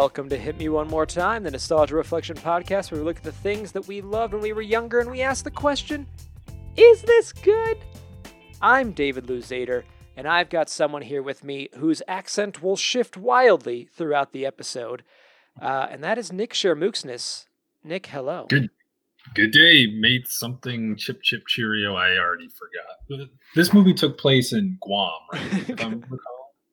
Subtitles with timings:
[0.00, 3.22] Welcome to Hit Me One More Time, the Nostalgia Reflection podcast where we look at
[3.22, 6.06] the things that we loved when we were younger and we ask the question,
[6.74, 7.76] is this good?
[8.62, 9.84] I'm David Luzader,
[10.16, 15.04] and I've got someone here with me whose accent will shift wildly throughout the episode,
[15.60, 17.44] uh, and that is Nick Shermooksness.
[17.84, 18.46] Nick, hello.
[18.48, 18.70] Good
[19.34, 20.28] good day, mate.
[20.28, 21.94] Something chip chip cheerio.
[21.94, 23.28] I already forgot.
[23.54, 25.68] This movie took place in Guam, right?
[25.68, 26.04] Recalling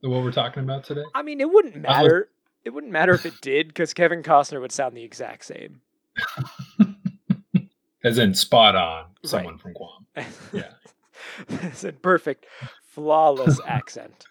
[0.01, 1.03] what we're talking about today.
[1.13, 2.29] I mean, it wouldn't matter.
[2.67, 5.79] It wouldn't matter if it did, because Kevin Costner would sound the exact same.
[8.03, 9.61] As in spot on someone Right.
[9.61, 10.05] from Guam.
[10.53, 10.71] Yeah.
[11.49, 12.45] It's a perfect,
[12.89, 14.25] flawless accent.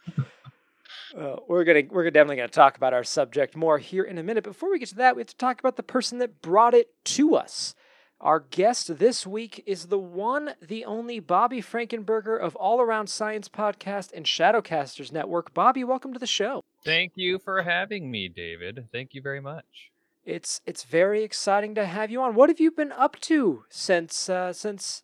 [1.16, 4.44] Uh, we're gonna we're definitely gonna talk about our subject more here in a minute.
[4.44, 6.88] Before we get to that, we have to talk about the person that brought it
[7.04, 7.74] to us.
[8.20, 13.46] Our guest this week is the one, the only Bobby Frankenberger of All Around Science
[13.46, 15.52] Podcast and Shadowcasters Network.
[15.52, 16.62] Bobby, welcome to the show.
[16.82, 18.88] Thank you for having me, David.
[18.90, 19.90] Thank you very much.
[20.24, 22.34] It's it's very exciting to have you on.
[22.34, 25.02] What have you been up to since uh, since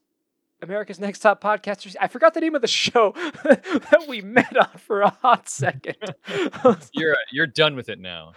[0.62, 1.96] America's Next Top Podcasters?
[2.00, 3.12] I forgot the name of the show
[3.44, 5.96] that we met on for a hot second.
[6.92, 8.32] You're you're done with it now.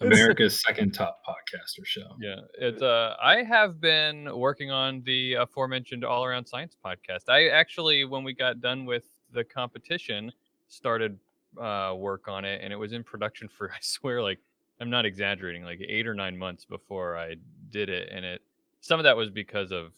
[0.00, 2.16] America's second top podcaster show.
[2.20, 7.28] Yeah, it's uh I have been working on the aforementioned All Around Science podcast.
[7.28, 10.32] I actually when we got done with the competition
[10.68, 11.18] started
[11.60, 14.38] uh work on it and it was in production for I swear like
[14.80, 17.36] I'm not exaggerating like 8 or 9 months before I
[17.70, 18.42] did it and it
[18.80, 19.92] some of that was because of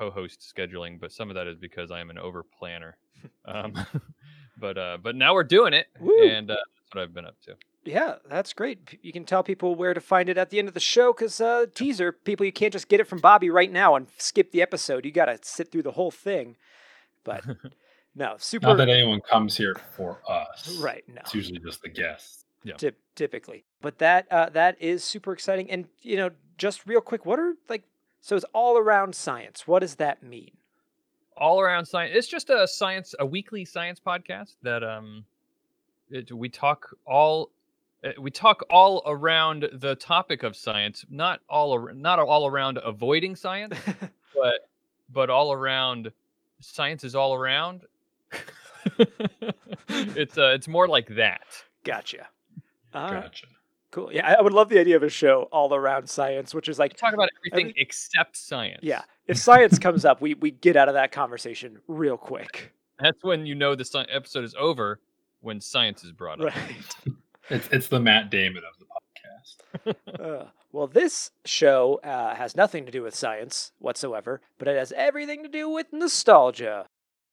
[0.00, 2.96] co-host scheduling but some of that is because I am an over planner.
[3.44, 3.74] Um
[4.58, 6.22] but uh but now we're doing it Woo.
[6.22, 7.54] and uh, that's what I've been up to.
[7.84, 8.98] yeah, that's great.
[9.02, 11.40] You can tell people where to find it at the end of the show because
[11.40, 14.60] uh, teaser people, you can't just get it from Bobby right now and skip the
[14.62, 15.04] episode.
[15.04, 16.56] You got to sit through the whole thing.
[17.24, 17.44] But
[18.14, 18.66] no, super.
[18.68, 20.78] Not that anyone comes here for us.
[20.80, 21.20] Right, no.
[21.20, 22.44] It's usually just the guests.
[22.66, 23.64] Typ- typically.
[23.80, 25.70] But that uh, that is super exciting.
[25.70, 27.84] And you know, just real quick, what are like?
[28.20, 29.66] So it's all around science.
[29.66, 30.52] What does that mean?
[31.40, 35.24] all around science it's just a science a weekly science podcast that um
[36.10, 37.50] it, we talk all
[38.04, 42.78] uh, we talk all around the topic of science not all ar- not all around
[42.84, 43.74] avoiding science
[44.34, 44.68] but
[45.10, 46.12] but all around
[46.60, 47.82] science is all around
[49.88, 51.46] it's uh it's more like that
[51.84, 52.28] Gotcha.
[52.92, 53.46] All right, Gotcha.
[53.90, 54.12] Cool.
[54.12, 56.78] Yeah, I I would love the idea of a show all around science, which is
[56.78, 60.76] like, talk about everything Every- except science yeah, if science comes up, we we get
[60.76, 62.72] out of that conversation real quick.
[62.98, 65.00] that's when you know the sci- episode is over
[65.40, 66.94] when science is brought up Right.
[67.50, 68.96] It's it's the Matt Damon of the podcast.
[70.20, 74.92] Uh, well, this show uh, has nothing to do with science whatsoever, but it has
[74.92, 76.86] everything to do with nostalgia.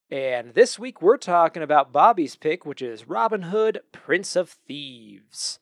[0.09, 5.59] And this week we're talking about Bobby's pick, which is Robin Hood, Prince of Thieves.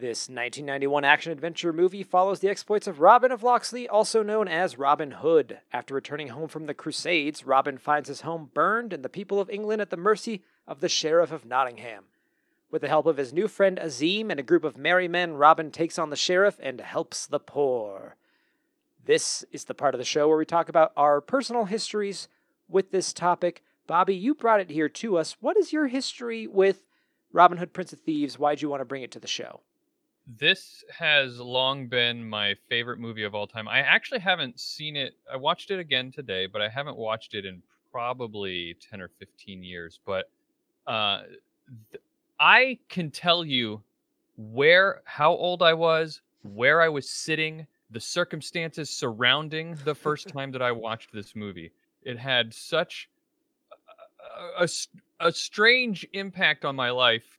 [0.00, 4.78] This 1991 action adventure movie follows the exploits of Robin of Locksley, also known as
[4.78, 5.58] Robin Hood.
[5.74, 9.50] After returning home from the Crusades, Robin finds his home burned and the people of
[9.50, 12.04] England at the mercy of the Sheriff of Nottingham.
[12.70, 15.70] With the help of his new friend Azim and a group of merry men, Robin
[15.70, 18.16] takes on the sheriff and helps the poor.
[19.04, 22.26] This is the part of the show where we talk about our personal histories
[22.70, 23.62] with this topic.
[23.86, 25.36] Bobby, you brought it here to us.
[25.40, 26.86] What is your history with
[27.34, 28.38] Robin Hood, Prince of Thieves?
[28.38, 29.60] Why'd you want to bring it to the show?
[30.26, 33.66] This has long been my favorite movie of all time.
[33.66, 35.14] I actually haven't seen it.
[35.32, 39.62] I watched it again today, but I haven't watched it in probably 10 or 15
[39.62, 39.98] years.
[40.06, 40.30] But
[40.86, 41.22] uh,
[41.90, 42.02] th-
[42.38, 43.82] I can tell you
[44.36, 50.52] where, how old I was, where I was sitting, the circumstances surrounding the first time
[50.52, 51.72] that I watched this movie.
[52.02, 53.10] It had such
[54.58, 54.68] a
[55.20, 57.38] a strange impact on my life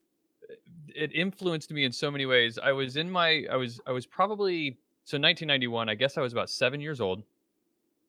[0.87, 2.59] it influenced me in so many ways.
[2.61, 5.89] I was in my I was I was probably so 1991.
[5.89, 7.23] I guess I was about 7 years old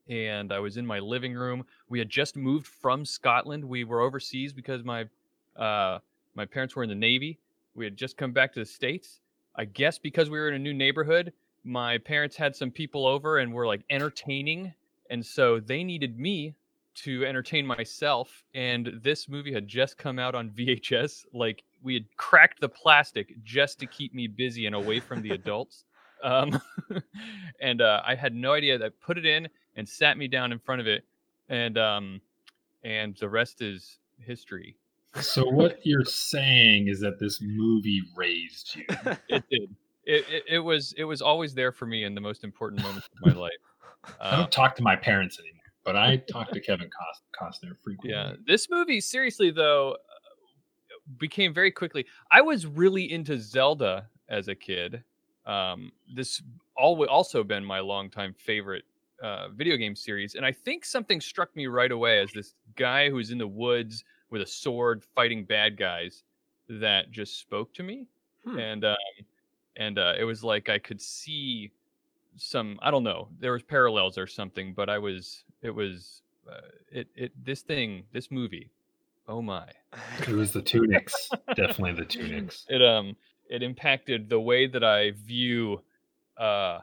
[0.09, 1.65] and I was in my living room.
[1.89, 3.65] We had just moved from Scotland.
[3.65, 5.09] We were overseas because my
[5.57, 5.99] uh
[6.35, 7.39] my parents were in the navy.
[7.75, 9.21] We had just come back to the states.
[9.57, 11.33] I guess because we were in a new neighborhood,
[11.65, 14.75] my parents had some people over and were like entertaining
[15.11, 16.55] and so they needed me
[16.95, 22.05] to entertain myself and this movie had just come out on VHS like we had
[22.17, 25.85] cracked the plastic just to keep me busy and away from the adults
[26.23, 26.61] um
[27.61, 30.59] and uh, I had no idea that put it in and sat me down in
[30.59, 31.05] front of it,
[31.49, 32.21] and um,
[32.85, 34.77] and the rest is history.
[35.21, 38.85] So what you're saying is that this movie raised you.
[39.29, 39.77] It did.
[40.05, 43.07] It, it, it was it was always there for me in the most important moments
[43.07, 43.53] of my life.
[44.21, 45.52] I Um, don't talk to my parents anymore,
[45.85, 48.11] but I talk to Kevin Cos- Costner frequently.
[48.13, 49.97] Yeah, this movie seriously though uh,
[51.19, 52.07] became very quickly.
[52.31, 55.03] I was really into Zelda as a kid.
[55.47, 56.43] Um, this
[56.77, 58.85] always also been my longtime favorite
[59.23, 63.11] uh, video game series, and I think something struck me right away as this guy
[63.11, 66.23] who's in the woods with a sword fighting bad guys
[66.69, 68.07] that just spoke to me,
[68.45, 68.59] Hmm.
[68.59, 68.97] and um,
[69.77, 71.71] and uh, it was like I could see
[72.37, 76.61] some I don't know there was parallels or something, but I was it was uh,
[76.91, 78.71] it it this thing this movie
[79.29, 79.67] oh my
[80.21, 81.31] It was the tunics.
[81.55, 82.67] Definitely the tunics.
[82.69, 83.17] it um
[83.49, 85.83] it impacted the way that I view
[86.39, 86.81] uh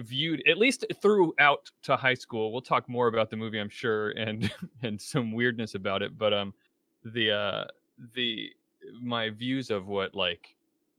[0.00, 4.10] viewed at least throughout to high school we'll talk more about the movie I'm sure
[4.10, 4.50] and
[4.82, 6.54] and some weirdness about it but um
[7.04, 7.64] the uh
[8.14, 8.50] the
[9.00, 10.56] my views of what like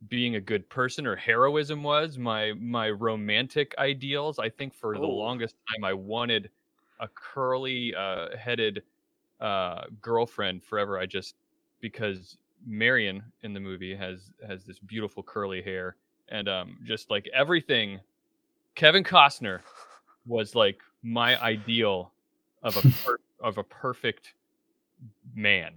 [0.10, 5.06] being a good person or heroism was my my romantic ideals i think for the
[5.06, 5.10] Oh.
[5.10, 6.50] longest time i wanted
[7.00, 8.82] a curly uh headed
[9.40, 11.36] uh girlfriend forever i just
[11.80, 15.96] because marion in the movie has has this beautiful curly hair
[16.30, 18.00] and um just like everything
[18.76, 19.60] kevin costner
[20.26, 22.12] was like my ideal
[22.64, 24.34] of a per- of a perfect
[25.36, 25.74] man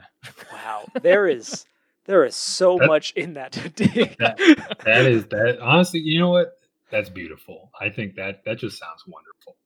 [0.52, 1.67] Wow, there is
[2.06, 4.17] there is so That- much in that to dig.
[4.19, 4.38] That-
[4.85, 6.53] That is that honestly, you know what?
[6.91, 7.70] That's beautiful.
[7.81, 9.56] I think that that just sounds wonderful.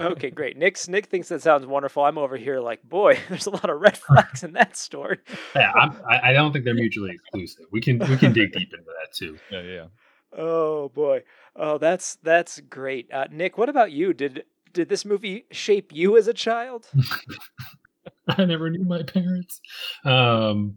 [0.00, 0.56] okay, great.
[0.56, 2.04] Nick's Nick thinks that sounds wonderful.
[2.04, 5.18] I'm over here like, boy, there's a lot of red flags in that story.
[5.56, 7.66] Yeah, I'm, I, I don't think they're mutually exclusive.
[7.72, 9.38] We can we can dig deep into that too.
[9.50, 9.86] yeah yeah
[10.32, 11.24] Oh boy.
[11.56, 13.12] Oh, that's that's great.
[13.12, 14.12] Uh, Nick, what about you?
[14.14, 16.88] Did did this movie shape you as a child?
[18.28, 19.60] I never knew my parents.
[20.04, 20.76] Um,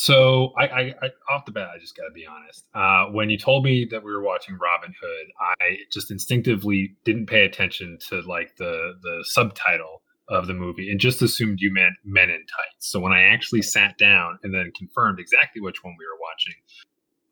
[0.00, 2.64] so I, I, I off the bat, I just got to be honest.
[2.72, 5.26] Uh, when you told me that we were watching Robin Hood,
[5.60, 11.00] I just instinctively didn't pay attention to like the the subtitle of the movie and
[11.00, 12.86] just assumed you meant Men in Tights.
[12.86, 16.54] So when I actually sat down and then confirmed exactly which one we were watching,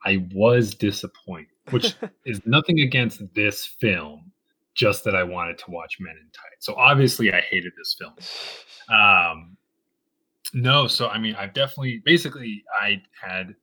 [0.04, 1.54] I was disappointed.
[1.70, 4.32] Which is nothing against this film,
[4.74, 6.66] just that I wanted to watch Men in Tights.
[6.66, 8.14] So obviously, I hated this film.
[8.88, 9.56] Um,
[10.54, 13.54] no, so I mean, I've definitely, basically, I had,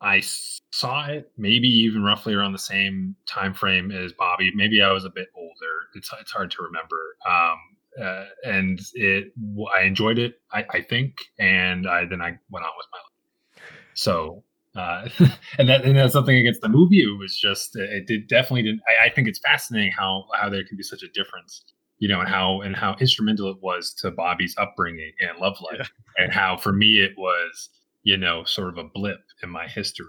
[0.00, 0.22] I
[0.70, 4.50] saw it maybe even roughly around the same time frame as Bobby.
[4.54, 5.50] Maybe I was a bit older.
[5.94, 7.16] It's it's hard to remember.
[7.28, 7.58] Um,
[8.02, 9.32] uh, and it,
[9.76, 10.40] I enjoyed it.
[10.52, 13.62] I, I think, and I then I went on with my life.
[13.94, 14.44] So.
[14.76, 15.08] Uh,
[15.58, 17.00] and that and that's something against the movie.
[17.00, 18.82] It was just it did definitely didn't.
[18.88, 21.64] I, I think it's fascinating how how there can be such a difference
[22.00, 25.90] you know, and how and how instrumental it was to Bobby's upbringing and love life,
[26.18, 27.68] and how for me it was,
[28.02, 30.06] you know, sort of a blip in my history.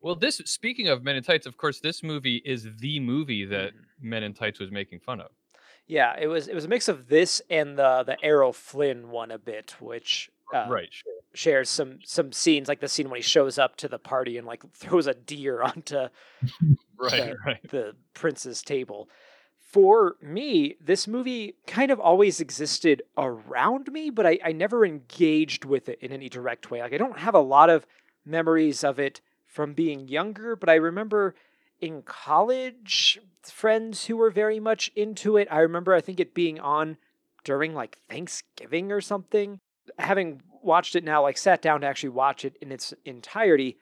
[0.00, 3.74] Well, this speaking of Men in Tights, of course, this movie is the movie that
[3.74, 3.78] Mhm.
[4.00, 5.30] Men in Tights was making fun of.
[5.88, 9.30] Yeah, it was it was a mix of this and the the Errol Flynn one
[9.30, 10.88] a bit, which uh, right.
[10.92, 11.12] Sure.
[11.34, 14.46] shares some some scenes like the scene when he shows up to the party and
[14.46, 16.06] like throws a deer onto
[16.98, 17.10] Right.
[17.30, 17.70] the- Right.
[17.70, 19.08] the prince's table.
[19.66, 25.64] For me, this movie kind of always existed around me, but I, I never engaged
[25.64, 26.80] with it in any direct way.
[26.80, 27.84] Like I don't have a lot of
[28.24, 31.34] memories of it from being younger, but I remember
[31.80, 35.48] in college friends who were very much into it.
[35.50, 36.96] I remember I think it being on
[37.42, 39.58] during like Thanksgiving or something.
[39.98, 43.78] Having watched it now, like sat down to actually watch it in its entirety,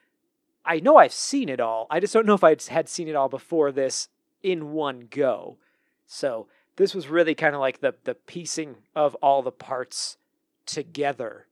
[0.65, 1.85] I know I've seen it all.
[1.91, 4.07] I just don't know if I had seen it all before this
[4.41, 5.57] in one go.
[6.05, 10.17] So this was really kind of like the the piecing of all the parts
[10.65, 11.47] together,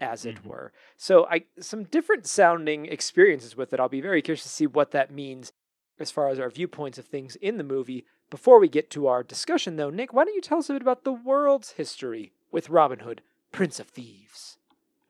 [0.00, 0.46] as it Mhm.
[0.46, 0.72] were.
[0.96, 3.80] So I some different sounding experiences with it.
[3.80, 5.52] I'll be very curious to see what that means
[5.98, 8.06] as far as our viewpoints of things in the movie.
[8.30, 10.82] Before we get to our discussion, though, Nick, why don't you tell us a bit
[10.82, 13.22] about the world's history with Robin Hood,
[13.52, 14.57] Prince of Thieves?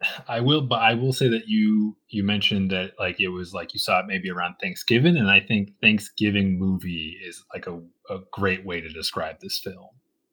[0.28, 3.75] I will, but I will say that you you mentioned that like it was like
[3.75, 8.21] you saw it maybe around Thanksgiving, and I think Thanksgiving movie is like a, a
[8.33, 9.88] great way to describe this film.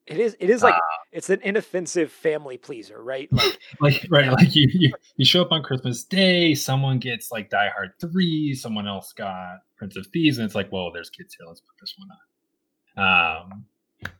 [0.07, 0.37] It is.
[0.39, 0.75] It is like
[1.11, 3.27] it's an inoffensive family pleaser, right?
[3.33, 7.49] Like Like right, like you, you you show up on Christmas Day, someone gets like
[7.49, 11.35] Die Hard three, someone else got Prince of Thieves, and it's like, whoa, there's kids
[11.35, 11.47] here.
[11.47, 13.43] Let's put this one on.
[13.47, 13.65] Um,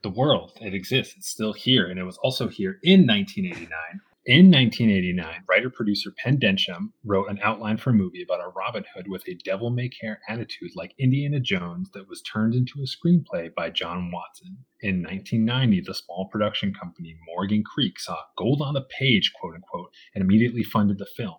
[0.02, 1.14] the world it exists.
[1.18, 3.70] It's still here, and it was also here in 1989.
[4.28, 8.84] In 1989, writer producer Penn Densham wrote an outline for a movie about a Robin
[8.96, 12.88] Hood with a devil may care attitude like Indiana Jones that was turned into a
[12.88, 14.58] screenplay by John Watson.
[14.82, 19.92] In 1990, the small production company Morgan Creek saw gold on the page, quote unquote,
[20.16, 21.36] and immediately funded the film.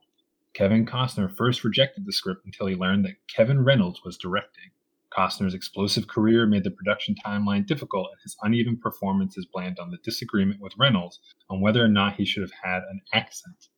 [0.55, 4.71] Kevin Costner first rejected the script until he learned that Kevin Reynolds was directing.
[5.17, 9.99] Costner's explosive career made the production timeline difficult, and his uneven performances blamed on the
[9.99, 13.69] disagreement with Reynolds on whether or not he should have had an accent.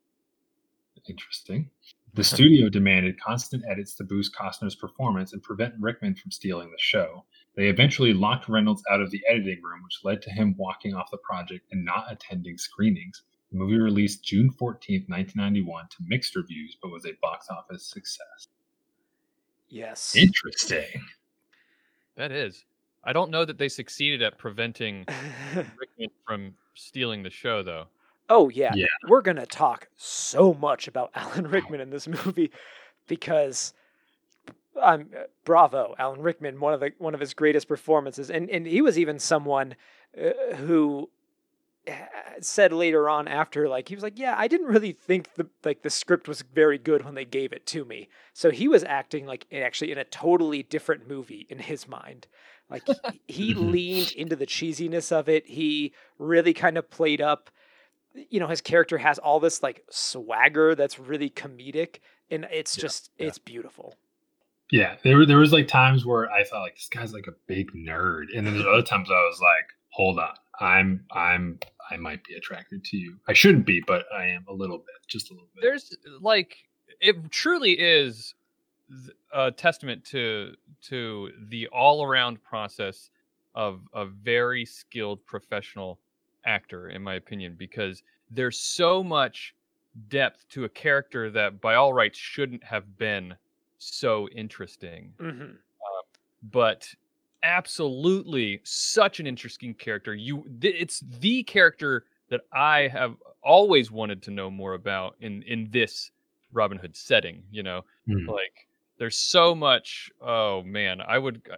[1.08, 1.70] Interesting.
[2.14, 6.78] The studio demanded constant edits to boost Costner's performance and prevent Rickman from stealing the
[6.78, 7.24] show.
[7.54, 11.10] They eventually locked Reynolds out of the editing room, which led to him walking off
[11.10, 13.22] the project and not attending screenings.
[13.52, 18.48] The movie released June 14, 1991, to mixed reviews, but was a box office success.
[19.70, 20.16] Yes.
[20.16, 21.02] Interesting.
[22.18, 22.64] That is.
[23.04, 25.06] I don't know that they succeeded at preventing
[25.54, 27.86] Rickman from stealing the show, though.
[28.28, 28.72] oh yeah.
[28.74, 28.86] Yeah.
[29.08, 32.50] We're gonna talk so much about Alan Rickman in this movie
[33.06, 33.72] because
[34.82, 38.66] I'm uh, bravo, Alan Rickman, one of the one of his greatest performances, and and
[38.66, 39.76] he was even someone
[40.20, 41.08] uh, who
[42.40, 45.82] said later on after like he was like yeah i didn't really think the like
[45.82, 48.08] the script was very good when they gave it to me.
[48.34, 52.26] So he was acting like actually in a totally different movie in his mind.
[52.70, 52.86] Like
[53.26, 55.46] he leaned into the cheesiness of it.
[55.46, 57.50] He really kind of played up
[58.30, 62.82] you know his character has all this like swagger that's really comedic and it's Yeah,
[62.82, 63.26] just yeah.
[63.28, 63.94] it's beautiful.
[64.70, 67.32] Yeah, there were there was like times where I thought like this guy's like a
[67.46, 71.58] big nerd, and then there's other times I was like, hold on, I'm I'm
[71.90, 73.16] I might be attracted to you.
[73.26, 75.62] I shouldn't be, but I am a little bit, just a little bit.
[75.62, 76.56] There's like
[77.00, 78.34] it truly is
[79.32, 83.10] a testament to to the all around process
[83.54, 85.98] of a very skilled professional
[86.44, 89.54] actor, in my opinion, because there's so much
[90.08, 93.34] depth to a character that by all rights shouldn't have been
[93.78, 95.52] so interesting mm-hmm.
[96.50, 96.88] but
[97.42, 100.14] absolutely such an interesting character.
[100.14, 105.42] You, th- it's the character that I have always wanted to know more about in
[105.42, 106.10] in this
[106.52, 107.42] Robin Hood setting.
[107.50, 108.28] You know, Hmm.
[108.28, 108.68] like
[108.98, 110.10] there's so much.
[110.20, 111.48] Oh man, I would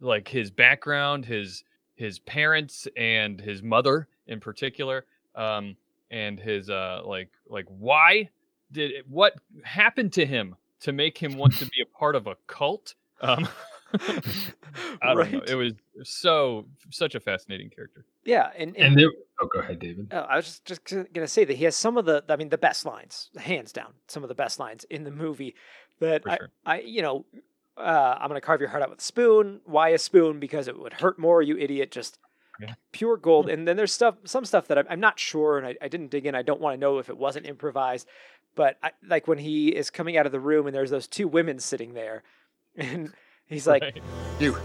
[0.00, 1.64] like his background, his
[1.94, 5.04] his parents and his mother in particular,
[5.34, 5.76] um,
[6.10, 8.28] and his uh like like why
[8.72, 12.26] did it, what happened to him to make him want to be a part of
[12.26, 12.94] a cult?
[13.20, 13.46] Um,
[15.02, 15.40] I don't know.
[15.46, 15.72] It was
[16.04, 18.04] so such a fascinating character.
[18.24, 19.08] yeah and, and and there,
[19.40, 20.08] oh, go ahead, David.
[20.12, 22.48] Oh, I was just, just gonna say that he has some of the, I mean,
[22.48, 25.54] the best lines, hands down, some of the best lines in the movie.
[26.00, 26.48] That For I, sure.
[26.66, 27.24] I, you know,
[27.76, 29.60] uh, I'm gonna carve your heart out with a spoon.
[29.64, 30.40] Why a spoon?
[30.40, 31.90] Because it would hurt more, you idiot.
[31.90, 32.18] Just
[32.60, 32.74] Yeah.
[32.92, 33.48] pure gold.
[33.48, 36.10] And then there's stuff, some stuff that I'm, I'm not sure, and I, I didn't
[36.10, 36.34] dig in.
[36.34, 38.06] I don't want to know if it wasn't improvised.
[38.54, 41.26] But I, like when he is coming out of the room and there's those two
[41.26, 42.22] women sitting there,
[42.76, 43.12] and
[43.46, 44.02] he's like, Right.
[44.40, 44.56] You,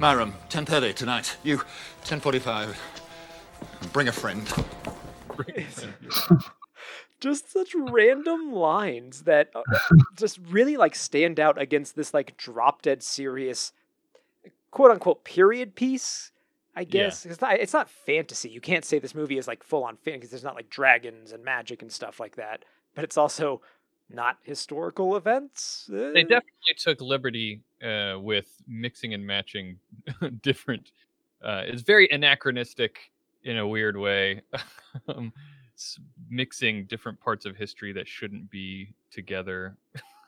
[0.00, 1.36] Myram, 10.30 tonight.
[1.42, 1.58] You,
[2.04, 2.76] 10.45.
[3.92, 4.46] Bring a friend.
[7.20, 9.62] just such random lines that uh,
[10.16, 13.72] just really like stand out against this like drop dead serious
[14.70, 16.32] quote unquote period piece
[16.74, 19.84] i guess it's not it's not fantasy you can't say this movie is like full
[19.84, 22.64] on fantasy because there's not like dragons and magic and stuff like that
[22.94, 23.60] but it's also
[24.10, 29.78] not historical events They Eh, definitely took liberty uh, with mixing and matching
[30.42, 30.92] different.
[31.42, 33.10] Uh, it's very anachronistic
[33.44, 34.42] in a weird way.
[35.08, 35.32] um,
[36.30, 39.76] mixing different parts of history that shouldn't be together.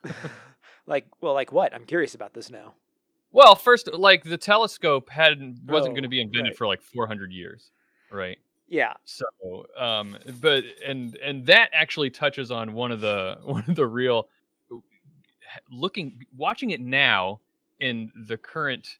[0.86, 2.72] like well like what i'm curious about this now
[3.32, 6.56] Well, first, like the telescope hadn't wasn't going Oh, to be invented right.
[6.56, 7.70] for like 400 years,
[8.10, 8.38] right?
[8.68, 9.24] yeah So,
[9.76, 14.28] um, but and and that actually touches on one of the one of the real
[15.70, 17.40] looking watching it now
[17.80, 18.98] in the current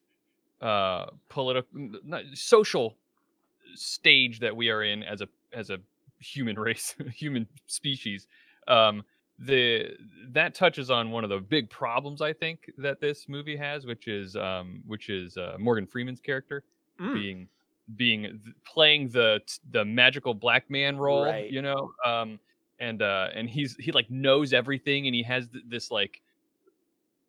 [0.60, 1.70] uh political
[2.34, 2.96] social
[3.74, 5.78] stage that we are in as a as a
[6.20, 8.26] human race human species
[8.66, 9.02] um
[9.40, 9.90] the
[10.30, 14.08] that touches on one of the big problems i think that this movie has which
[14.08, 16.64] is um which is uh, morgan freeman's character
[17.00, 17.14] Mm.
[17.14, 17.48] being
[17.94, 19.38] being playing the
[19.70, 21.48] the magical black man role Right.
[21.48, 22.40] you know um
[22.80, 26.20] and uh and he's he like knows everything and he has th- this like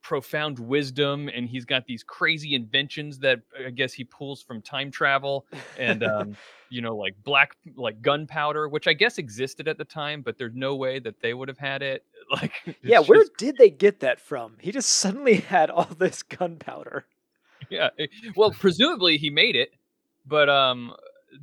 [0.02, 4.90] profound wisdom and he's got these crazy inventions that i guess he pulls from time
[4.90, 5.46] travel
[5.78, 6.38] and um
[6.70, 10.56] you know like black like gunpowder which i guess existed at the time but there's
[10.56, 14.00] no way that they would have had it like yeah where just- did they get
[14.00, 17.06] that from he just suddenly had all this gunpowder
[17.70, 17.90] yeah
[18.36, 19.74] well presumably he made it
[20.26, 20.94] but um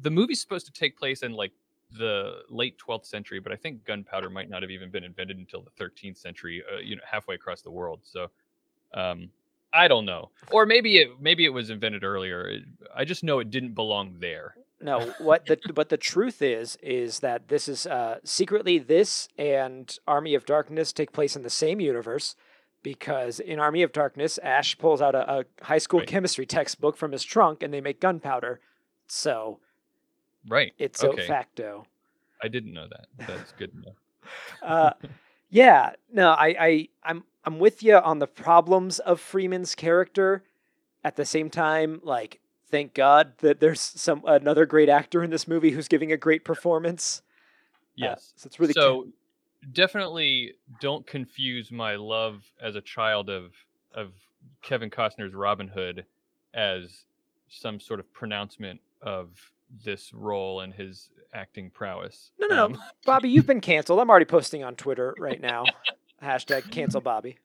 [0.01, 1.53] the movie's supposed to take place in like
[1.93, 5.63] the late 12th century, but I think gunpowder might not have even been invented until
[5.63, 8.01] the 13th century, uh, you know, halfway across the world.
[8.03, 8.29] So,
[8.97, 9.31] um,
[9.73, 12.61] I don't know, or maybe it maybe it was invented earlier.
[12.95, 14.55] I just know it didn't belong there.
[14.81, 19.97] No, what the but the truth is is that this is uh, secretly this and
[20.09, 22.37] Army of Darkness take place in the same universe
[22.83, 26.09] because in Army of Darkness, Ash pulls out a, a high school Right.
[26.09, 28.61] chemistry textbook from his trunk and they make gunpowder.
[29.09, 29.61] So
[30.49, 30.73] Right.
[30.79, 31.23] it's okay.
[31.23, 31.87] so facto.
[32.43, 33.07] I didn't know that.
[33.27, 33.93] That's good know.
[34.63, 34.91] Uh,
[35.51, 40.43] yeah, no, I, I, I'm, I'm with you on the problems of Freeman's character.
[41.05, 45.47] At the same time, like, thank God that there's some another great actor in this
[45.47, 47.23] movie who's giving a great performance.
[47.23, 47.23] Uh,
[47.95, 48.33] Yes.
[48.37, 49.07] so it's really so
[49.73, 53.53] definitely don't confuse my love as a child of
[53.95, 54.13] of
[54.63, 56.05] Kevin Costner's Robin Hood
[56.53, 57.05] as
[57.49, 59.31] some sort of pronouncement of
[59.85, 62.33] this role and his acting prowess.
[62.39, 62.79] No, no, Um, no.
[63.05, 64.01] Bobby, you've been canceled.
[64.01, 65.65] I'm already posting on Twitter right now.
[66.23, 67.39] Hashtag cancel Bobby.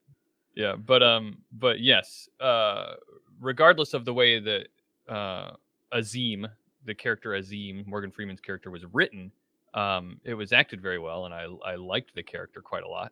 [0.55, 2.93] yeah, but um, but yes, uh,
[3.39, 4.67] regardless of the way that
[5.09, 5.51] uh,
[5.91, 6.47] Azim,
[6.85, 9.31] the character Azim, Morgan Freeman's character, was written,
[9.73, 13.11] um, it was acted very well, and I I liked the character quite a lot.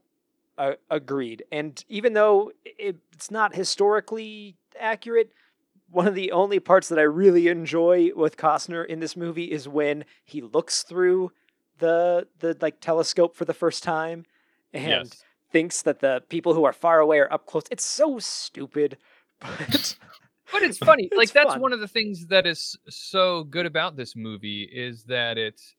[0.57, 1.43] Uh, agreed.
[1.53, 5.31] And even though it, it's not historically accurate,
[5.89, 9.69] one of the only parts that I really enjoy with Costner in this movie is
[9.69, 11.31] when he looks through
[11.79, 14.25] the the like telescope for the first time
[14.73, 15.23] and yes.
[15.51, 17.63] Thinks that the people who are far away are up close.
[17.71, 18.97] It's so stupid,
[19.39, 19.97] but
[20.51, 21.11] But it's funny.
[21.11, 21.61] It's like that's fun.
[21.61, 25.75] one of the things that is so good about this movie is that it's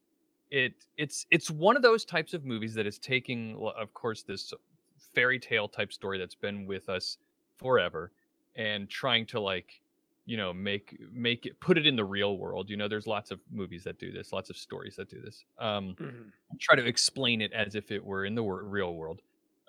[0.51, 4.53] it it's it's one of those types of movies that is taking of course this
[5.15, 7.19] fairy tale type story that's been with us
[7.57, 8.13] forever
[8.57, 9.83] and trying to like
[10.27, 13.31] you know make make it put it in the real world you know there's lots
[13.31, 16.33] of movies that do this lots of stories that do this um Mhm.
[16.61, 19.23] try to explain it as if it were in the real world.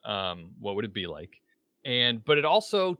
[0.03, 1.41] Um, what would it be like?
[1.86, 2.98] And but it also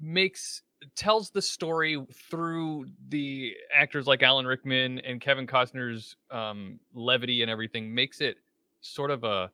[0.00, 0.62] makes
[0.94, 7.50] tells the story through the actors like Alan Rickman and Kevin Costner's um, levity and
[7.50, 8.36] everything makes it
[8.80, 9.50] sort of a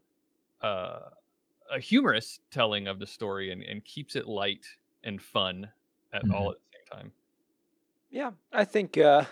[0.62, 0.98] a,
[1.72, 4.66] a humorous telling of the story and, and keeps it light
[5.05, 5.68] and fun
[6.12, 7.12] at all at the same time.
[8.11, 9.24] yeah, I think uh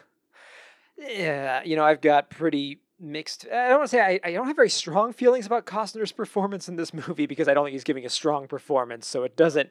[0.96, 4.46] yeah, you know, I've got pretty mixed I don't want to say I, I don't
[4.46, 7.84] have very strong feelings about Costner's performance in this movie because I don't think he's
[7.84, 9.70] giving a strong performance, so it doesn't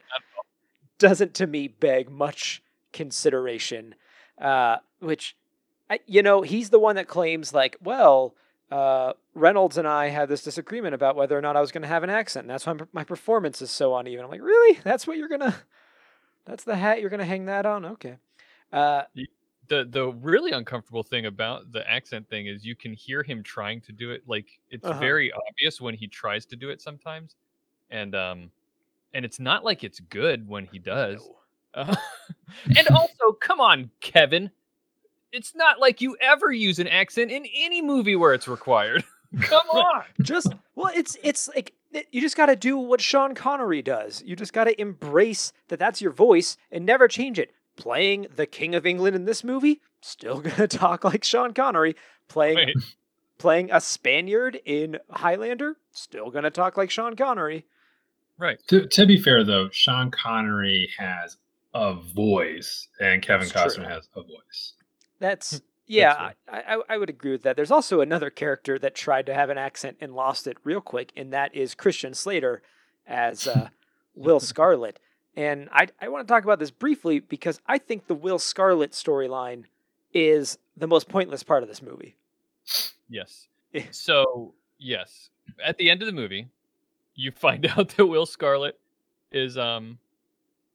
[0.98, 2.62] doesn't to me beg much
[2.92, 3.94] consideration.
[4.40, 5.36] Uh, which,
[5.90, 8.34] I, you know, he's the one that claims like, well,
[8.70, 11.88] uh, Reynolds and I had this disagreement about whether or not I was going to
[11.88, 12.44] have an accent.
[12.44, 14.24] And that's why my- performance is so uneven.
[14.24, 14.78] I'm like, really?
[14.84, 15.54] That's what you're gonna?
[16.44, 17.84] That's the hat you're gonna hang that on?
[17.84, 18.16] Okay.
[18.72, 19.02] Uh,
[19.68, 23.80] the the really uncomfortable thing about the accent thing is you can hear him trying
[23.82, 24.98] to do it like it's Uh-huh.
[25.00, 27.36] very obvious when he tries to do it sometimes
[27.90, 28.50] and um
[29.14, 31.28] and it's not like it's good when he does
[31.74, 31.94] Uh,
[32.76, 34.50] and also come on kevin
[35.32, 39.04] it's not like you ever use an accent in any movie where it's required
[39.40, 41.74] come on just well it's it's like
[42.10, 44.22] you just got to do what Sean Connery does.
[44.26, 47.50] You just got to embrace that that's your voice and never change it.
[47.78, 51.94] Playing the King of England in this movie, still going to talk like Sean Connery.
[52.28, 52.74] Playing Right.
[53.38, 57.64] playing a Spaniard in Highlander, still going to talk like Sean Connery.
[58.36, 61.36] right To, to be fair, though, Sean Connery has
[61.72, 63.94] a voice, and Kevin That's Costner true.
[63.94, 64.72] has a voice.
[65.20, 66.34] That's yeah, fair.
[66.48, 67.56] I, I I would agree with that.
[67.56, 71.12] There's also another character that tried to have an accent and lost it real quick,
[71.16, 72.62] and that is Christian Slater
[73.06, 73.68] as uh,
[74.14, 74.98] Will Scarlet.
[75.36, 78.92] And I I want to talk about this briefly because I think the Will Scarlet
[78.92, 79.64] storyline
[80.12, 82.16] is the most pointless part of this movie.
[83.08, 83.84] yes Eh.
[83.90, 85.30] so yes
[85.64, 86.48] at the end of the movie
[87.14, 88.78] you find out that will scarlet
[89.32, 89.98] is um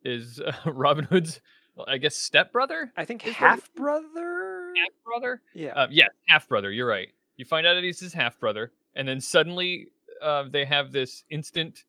[0.04, 1.40] is uh, robin hood's
[1.88, 4.72] i guess stepbrother I think half brother.
[4.78, 5.74] half brother Yeah.
[5.74, 9.08] uh, yeah half brother you're right you find out that he's his half brother and
[9.08, 9.88] then suddenly
[10.22, 11.86] uh, they have this instant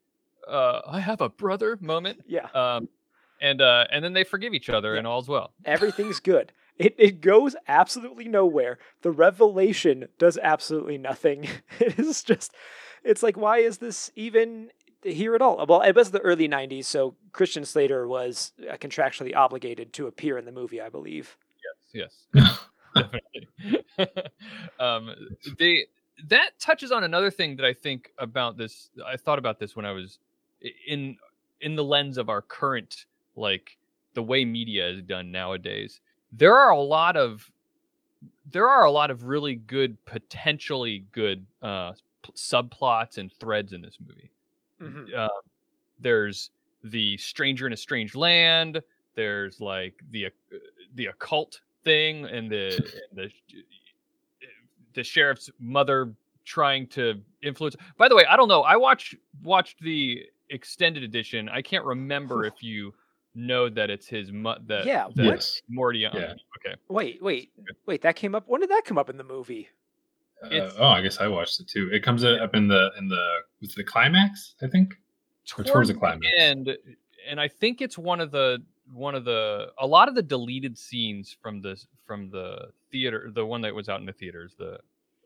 [0.49, 2.47] uh, i have a brother moment yeah.
[2.55, 2.89] um,
[3.41, 4.99] and uh, and then they forgive each other Yeah.
[4.99, 6.53] and all's well Everything's good.
[6.79, 8.79] It it goes absolutely nowhere.
[9.03, 11.49] The revelation does absolutely nothing.
[11.81, 12.53] It is just
[13.05, 14.71] it's like why is this even
[15.03, 15.65] here at all?
[15.69, 20.39] Well, it was the early 90s, so Christian Slater was uh, contractually obligated to appear
[20.39, 21.37] in the movie, I believe.
[21.93, 22.59] yes yes.
[22.95, 23.49] definitely
[24.81, 25.11] um
[25.59, 25.87] they
[26.29, 29.85] that touches on another thing that i think about this i thought about this when
[29.85, 30.19] i was
[30.87, 31.17] in
[31.61, 33.77] in the lens of our current like
[34.15, 36.01] the way media is done nowadays
[36.33, 37.51] there are a lot of
[38.51, 43.81] there are a lot of really good, potentially good uh, p- subplots and threads in
[43.81, 44.31] this movie.
[44.81, 45.15] Mhm.
[45.15, 45.29] Uh,
[45.99, 46.51] there's
[46.83, 48.83] the stranger in a strange land.
[49.15, 50.29] There's like the uh,
[50.95, 52.77] the occult thing and the
[53.11, 53.31] and the
[54.95, 56.13] the sheriff's mother
[56.45, 57.77] trying to influence.
[57.97, 58.63] By the way, I don't know.
[58.63, 61.49] I watched watched the extended edition.
[61.49, 62.95] I can't remember if you
[63.35, 65.35] know that it's his mu- that Yeah, that what?
[65.35, 65.61] Yes.
[65.69, 65.99] Morty.
[66.01, 66.35] Yeah.
[66.59, 66.77] Okay.
[66.89, 67.51] Wait, wait,
[67.87, 68.03] wait.
[68.03, 68.45] That came up.
[68.47, 69.69] When did that come up in the movie?
[70.43, 71.91] Uh, oh, I guess I watched it too.
[71.93, 74.95] It comes up in the in the was it the climax, I think.
[75.59, 76.27] Or towards the climax.
[76.39, 76.77] And
[77.29, 78.63] and I think it's one of the
[78.93, 83.45] one of the a lot of the deleted scenes from this from the theater, the
[83.45, 84.79] one that was out in the theaters, the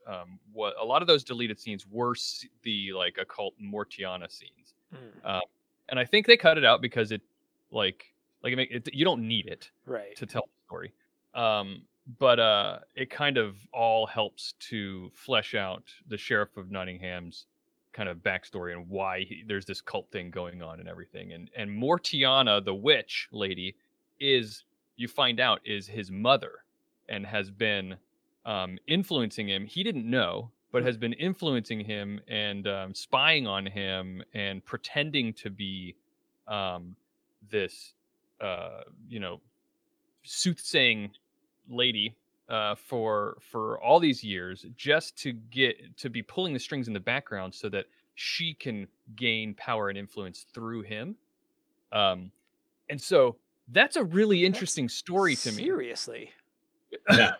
[0.06, 2.14] um what a lot of those deleted scenes were
[2.62, 4.74] the like occult Mortiana scenes.
[4.92, 5.40] Hmm, Um,
[5.88, 7.22] and I think they cut it out because it
[7.70, 10.16] like like it, make, it you don't need it right.
[10.16, 10.92] to tell the story.
[11.34, 11.82] Um,
[12.18, 17.46] but uh, it kind of all helps to flesh out the sheriff of Nottingham's
[17.92, 21.32] kind of backstory and why he, there's this cult thing going on and everything.
[21.32, 23.76] And and Mortiana, the witch lady,
[24.20, 24.64] is
[24.96, 26.64] you find out is his mother
[27.08, 27.96] and has been
[28.44, 29.66] um, influencing him.
[29.66, 35.32] He didn't know, but has been influencing him and um, spying on him and pretending
[35.34, 35.96] to be
[36.46, 36.94] um,
[37.50, 37.94] this,
[38.40, 39.40] uh, you know,
[40.24, 41.10] soothsaying
[41.68, 42.16] lady
[42.48, 46.94] uh, for for all these years, just to get to be pulling the strings in
[46.94, 51.16] the background so that she can gain power and influence through him.
[51.92, 52.32] Um,
[52.90, 53.36] and so
[53.68, 56.30] that's a really interesting story to me Seriously.
[57.10, 57.32] Yeah.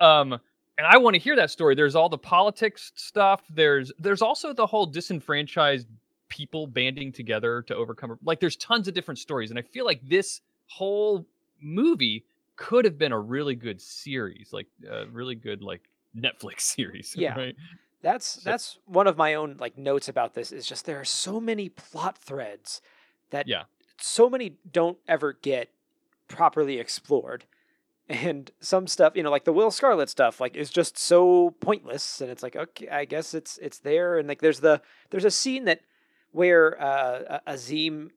[0.00, 0.38] um
[0.78, 4.52] and i want to hear that story there's all the politics stuff there's there's also
[4.52, 5.86] the whole disenfranchised
[6.28, 10.00] people banding together to overcome like there's tons of different stories and i feel like
[10.08, 11.26] this whole
[11.60, 12.24] movie
[12.56, 15.82] could have been a really good series like a really good like
[16.16, 17.34] netflix series Yeah.
[17.36, 17.56] right
[18.02, 21.04] That's So- that's one of my own like notes about this is just there are
[21.04, 22.80] so many plot threads
[23.30, 23.64] that Yeah.
[24.00, 25.70] so many don't ever get
[26.28, 27.44] properly explored.
[28.08, 32.20] And some stuff, you know, like the Will Scarlet stuff, like is just so pointless
[32.22, 35.30] and it's like, okay, I guess it's it's there and like there's the there's a
[35.30, 35.80] scene that
[36.32, 38.10] where uh Azim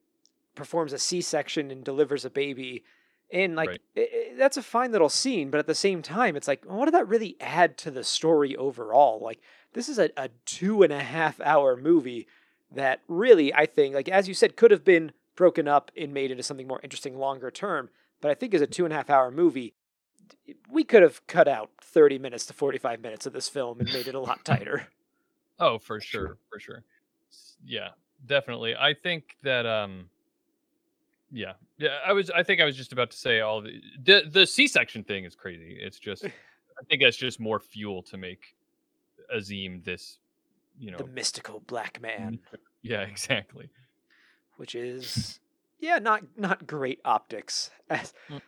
[0.54, 2.84] performs a C-section and delivers a baby
[3.32, 3.80] and like Right.
[3.96, 6.84] i- i- that's a fine little scene but at the same time it's like what
[6.86, 9.40] did that really add to the story overall like
[9.72, 12.26] this is a, a two and a half hour movie
[12.70, 16.30] that really i think like as you said could have been broken up and made
[16.30, 17.88] into something more interesting longer term
[18.20, 19.72] but i think as a two and a half hour movie
[20.70, 24.08] we could have cut out 30 minutes to 45 minutes of this film and made
[24.08, 24.88] it a lot tighter
[25.58, 26.82] Oh, for sure, for sure.
[27.64, 27.90] Yeah,
[28.26, 28.74] definitely.
[28.74, 30.08] I think that um
[31.30, 31.52] yeah.
[31.78, 34.46] Yeah, I was I think I was just about to say all the the, the
[34.46, 35.78] C-section thing is crazy.
[35.80, 38.56] It's just I think that's just more fuel to make
[39.32, 40.18] Azim this,
[40.78, 40.98] you know.
[40.98, 42.38] the mystical black man
[42.82, 43.68] Yeah, exactly.
[44.56, 45.38] which is
[45.78, 48.40] yeah not not great optics As- Mm-mm.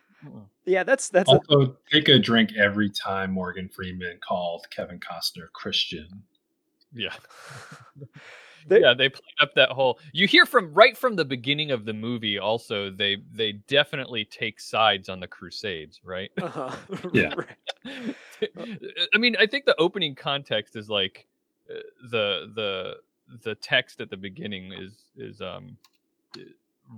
[0.65, 5.51] Yeah that's that's a, Also, take a drink every time Morgan Freeman called Kevin Costner
[5.53, 6.23] Christian.
[6.93, 7.13] Yeah.
[8.67, 9.99] They- yeah, they played up that whole.
[10.11, 12.39] You hear from right from the beginning of the movie.
[12.39, 16.31] Also, they they definitely take sides on the Crusades, right?
[16.41, 16.75] uh-huh.
[17.13, 17.31] Yeah.
[19.13, 21.27] I mean, I think the opening context is like
[21.69, 21.75] uh,
[22.09, 22.97] the the
[23.43, 25.77] the text at the beginning is is um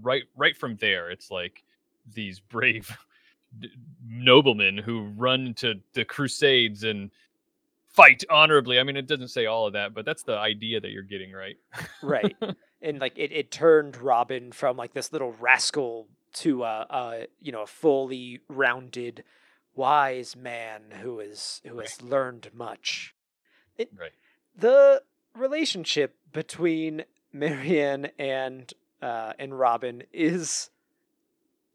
[0.02, 1.10] right right from there.
[1.10, 1.63] It's like
[2.13, 2.94] these brave d-
[4.06, 7.12] noblemen who run to the Crusades and
[7.89, 8.80] fight honorably.
[8.80, 11.32] I mean, it doesn't say all of that, but that's the idea that you're getting,
[11.32, 11.58] right?
[12.02, 12.36] right
[12.82, 17.52] and like it, it turned robin from like this little rascal to a, uh you
[17.52, 19.24] know a fully rounded
[19.74, 23.15] wise man who is who has learned much
[23.78, 24.12] it, Right.
[24.56, 25.02] the
[25.36, 30.70] relationship between marianne and uh and robin is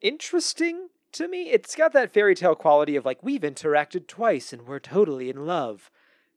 [0.01, 4.67] interesting to me it's got that fairy tale quality of like we've interacted twice and
[4.67, 5.91] we're totally in love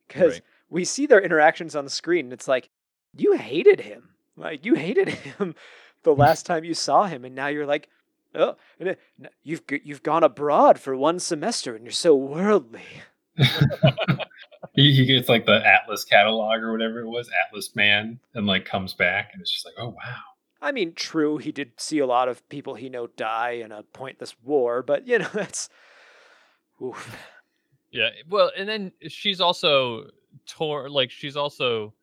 [0.08, 0.42] because Right.
[0.70, 2.68] we see their interactions on the screen and it's like
[3.16, 5.08] you hated him like you hated
[5.38, 5.54] him
[6.02, 7.88] the last time you saw him and now you're like
[8.34, 12.82] oh and it- n- you've you've gone abroad for one semester and you're so worldly
[14.74, 18.64] he, he gets like the Atlas catalog or whatever it was, Atlas Man, and like
[18.64, 20.20] comes back, and it's just like, oh wow.
[20.66, 23.82] I mean true he did see a lot of people he know die in a
[23.92, 25.68] pointless war but you know that's
[26.82, 27.16] oof.
[27.90, 28.10] Yeah.
[28.28, 30.10] Well, and then she's also
[30.46, 31.94] tore like she's also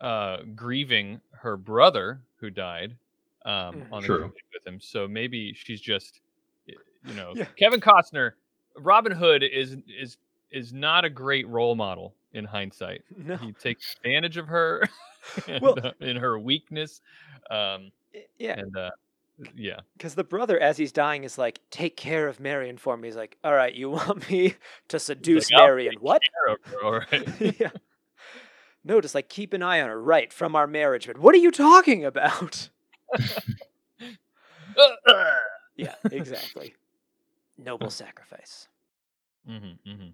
[0.00, 2.96] uh grieving her brother who died
[3.44, 3.92] um Mhm.
[3.92, 4.18] on the True.
[4.18, 4.80] journey with him.
[4.80, 6.20] So maybe she's just
[6.66, 7.46] you know, Yeah.
[7.58, 8.32] Kevin Costner,
[8.78, 10.18] Robin Hood is is
[10.52, 13.02] is not a great role model in hindsight.
[13.16, 13.36] No.
[13.38, 14.86] He takes advantage of her
[15.48, 17.00] and, Well- uh, in her weakness.
[17.50, 17.90] Um,
[18.38, 18.90] Yeah, and uh,
[19.54, 23.08] yeah, because the brother, as he's dying, is like, "Take care of Marion for me."
[23.08, 24.54] He's like, "All right, you want me
[24.88, 25.96] to seduce "I'll Marion?
[26.00, 27.56] What?" care of her, all right.
[27.60, 27.70] yeah.
[28.84, 31.06] No, just like keep an eye on her, right, from our marriage.
[31.06, 32.68] But what are you talking about?
[35.76, 36.74] yeah, exactly.
[37.58, 38.68] Noble sacrifice.
[39.46, 40.08] hmm hmm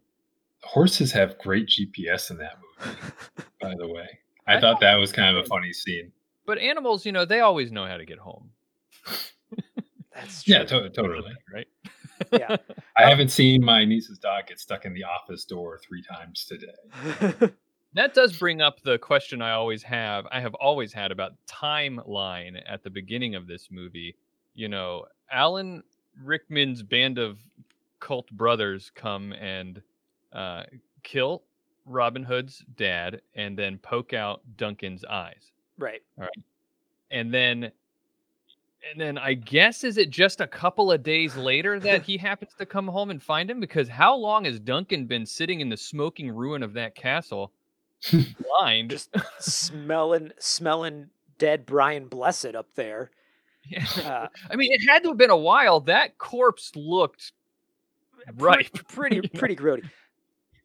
[0.62, 2.96] Horses have great GPS in that movie,
[3.60, 4.08] by the way.
[4.46, 6.12] I I thought that was kind of a funny scene.
[6.48, 8.48] But animals, you know, they always know how to get home.
[10.14, 10.54] That's true.
[10.54, 11.34] Yeah, to- totally.
[11.52, 11.66] right?
[12.32, 12.56] Yeah.
[12.96, 17.52] I haven't seen my niece's dog get stuck in the office door three times today.
[17.94, 20.26] That does bring up the question I always have.
[20.30, 24.14] I have always had about timeline at the beginning of this movie.
[24.54, 25.82] You know, Alan
[26.22, 27.38] Rickman's band of
[27.98, 29.80] cult brothers come and
[30.34, 30.64] uh,
[31.02, 31.44] kill
[31.86, 35.50] Robin Hood's dad, and then poke out Duncan's eyes.
[35.78, 36.02] Right.
[36.18, 36.44] All right.
[37.10, 37.70] and then
[38.90, 42.52] and then I guess is it just a couple of days later that he happens
[42.58, 45.76] to come home and find him because how long has Duncan been sitting in the
[45.76, 47.52] smoking ruin of that castle
[48.12, 49.10] blind Just
[49.40, 53.10] smelling, smelling dead Brian Blessed up there.
[53.66, 53.84] Yeah.
[54.04, 57.32] Uh, I mean it had to have been a while that corpse looked
[58.36, 59.88] right Pre- pretty, pretty grody.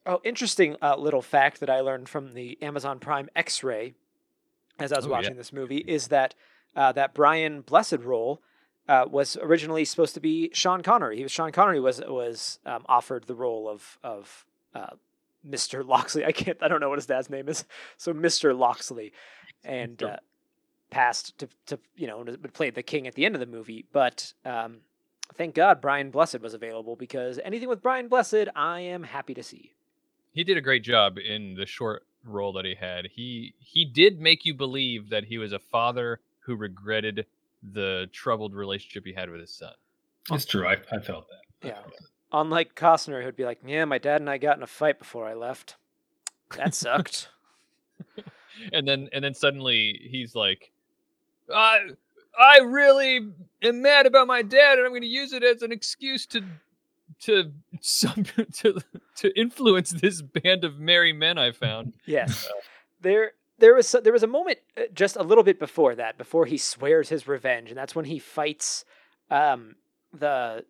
[0.06, 3.94] Oh, interesting uh, little fact that I learned from the Amazon Prime X-ray
[4.78, 5.12] as I was Oh, yeah.
[5.16, 6.34] watching this movie is that
[6.76, 8.42] uh, that Brian Blessed role
[8.88, 11.16] uh, was originally supposed to be Sean Connery.
[11.16, 14.90] He was Sean Connery was was um, offered the role of of uh,
[15.48, 15.86] Mr.
[15.88, 16.24] Loxley.
[16.24, 16.58] I can't.
[16.62, 17.64] I don't know what his dad's name is.
[17.96, 18.56] So Mr.
[18.56, 19.12] Loxley,
[19.64, 20.10] and Sure.
[20.12, 20.16] uh,
[20.90, 23.84] passed to to you know to play the king at the end of the movie.
[23.92, 24.78] But um,
[25.34, 29.42] thank God Brian Blessed was available because anything with Brian Blessed, I am happy to
[29.42, 29.72] see.
[30.32, 34.20] he did a great job in the short role that he had he he did
[34.20, 37.26] make you believe that he was a father who regretted
[37.72, 39.72] the troubled relationship he had with his son
[40.30, 40.66] It's true.
[40.66, 41.66] I, I felt that.
[41.66, 41.78] I Yeah.
[42.32, 45.26] Unlike Costner, who'd be like, "Yeah, my dad and I got in a fight before
[45.26, 45.76] I left.
[46.56, 47.28] That sucked."
[48.72, 50.72] and then and then suddenly he's like
[51.52, 51.78] i
[52.38, 53.28] i really
[53.62, 56.42] am mad about my dad and i'm going to use it as an excuse to
[57.20, 58.80] to some to
[59.16, 62.48] to influence this band of merry men i found yes,
[63.00, 66.46] there there was there was a moment uh, just a little bit before that, before
[66.46, 68.84] he swears his revenge, and that's when he fights
[69.30, 69.76] um,
[70.12, 70.64] the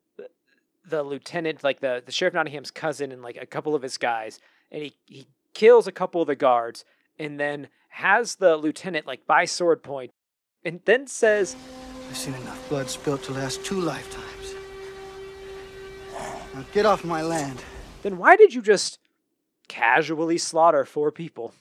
[0.87, 4.39] the lieutenant, like the the sheriff Nottingham's cousin, and like a couple of his guys,
[4.71, 6.85] and he he kills a couple of the guards,
[7.19, 10.11] and then has the lieutenant like by sword point,
[10.65, 11.57] and then says,
[12.09, 14.24] I've seen enough blood spilt to last two lifetimes.
[16.55, 17.63] Now get off my land.
[18.03, 18.99] "Then why did you just
[19.69, 21.55] casually slaughter four people?"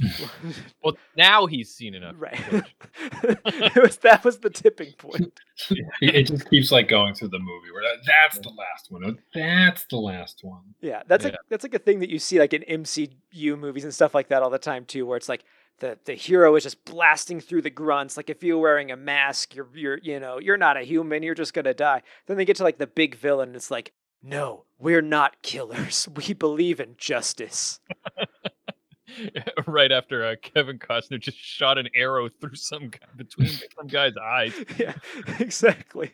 [0.84, 2.38] well now he's seen enough Right.
[3.24, 5.32] it was that was the tipping point.
[5.70, 9.18] It, it just keeps like going through the movie where that, that's the last one.
[9.34, 10.62] That's the last one.
[10.80, 11.30] Yeah, that's Yeah.
[11.32, 14.28] like that's like a thing that you see like in MCU movies and stuff like
[14.28, 15.42] that all the time too, where it's like
[15.80, 18.16] the the hero is just blasting through the grunts.
[18.16, 21.34] Like if you're wearing a mask, you're you're you know you're not a human, you're
[21.34, 22.02] just gonna die.
[22.26, 26.08] Then they get to like the big villain, and it's like, no, we're not killers.
[26.16, 27.80] We believe in justice.
[29.66, 34.12] right after uh, kevin costner just shot an arrow through some guy between some guy's
[34.22, 34.92] eyes yeah,
[35.40, 36.12] exactly.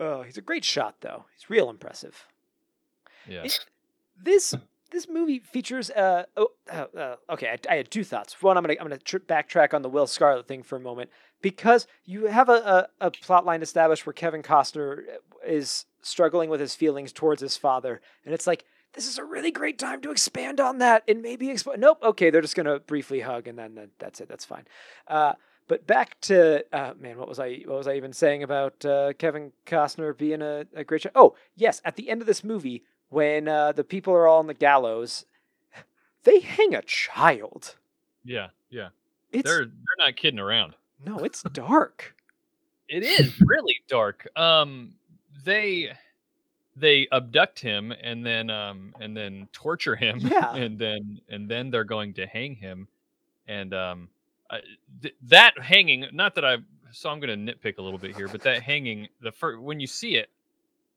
[0.00, 1.24] Oh, he's a great shot though.
[1.36, 2.26] He's real impressive.
[3.28, 3.64] yeah It-
[4.22, 4.54] this
[4.92, 8.62] this movie features uh oh uh, uh, okay I, I had two thoughts one i'm
[8.62, 11.10] gonna i'm gonna tr- backtrack on the will scarlet thing for a moment
[11.42, 15.02] because you have a, a, a plot line established where kevin costner
[15.44, 19.50] is struggling with his feelings towards his father and it's like this is a really
[19.50, 23.20] great time to expand on that and maybe explain nope okay they're just gonna briefly
[23.20, 24.64] hug and then, then that's it that's fine
[25.08, 25.32] uh
[25.66, 27.62] but back to uh, man, what was I?
[27.64, 31.10] What was I even saying about uh, Kevin Costner being a, a great show?
[31.14, 34.46] Oh, yes, at the end of this movie, when uh, the people are all on
[34.46, 35.24] the gallows,
[36.24, 37.76] they hang a child.
[38.24, 38.88] yeah yeah
[39.32, 42.14] It's they're they're not kidding around no, it's dark.
[42.86, 44.28] It is really dark.
[44.36, 44.96] Um,
[45.44, 45.90] they
[46.76, 50.18] they abduct him and then um and then torture him.
[50.22, 50.54] Yeah.
[50.54, 52.88] and then and then they're going to hang him,
[53.48, 54.08] and um,
[54.50, 54.60] I,
[55.02, 56.06] th- that hanging.
[56.12, 56.58] Not that I.
[56.92, 59.80] So I'm going to nitpick a little bit here, but that hanging the first when
[59.80, 60.30] you see it,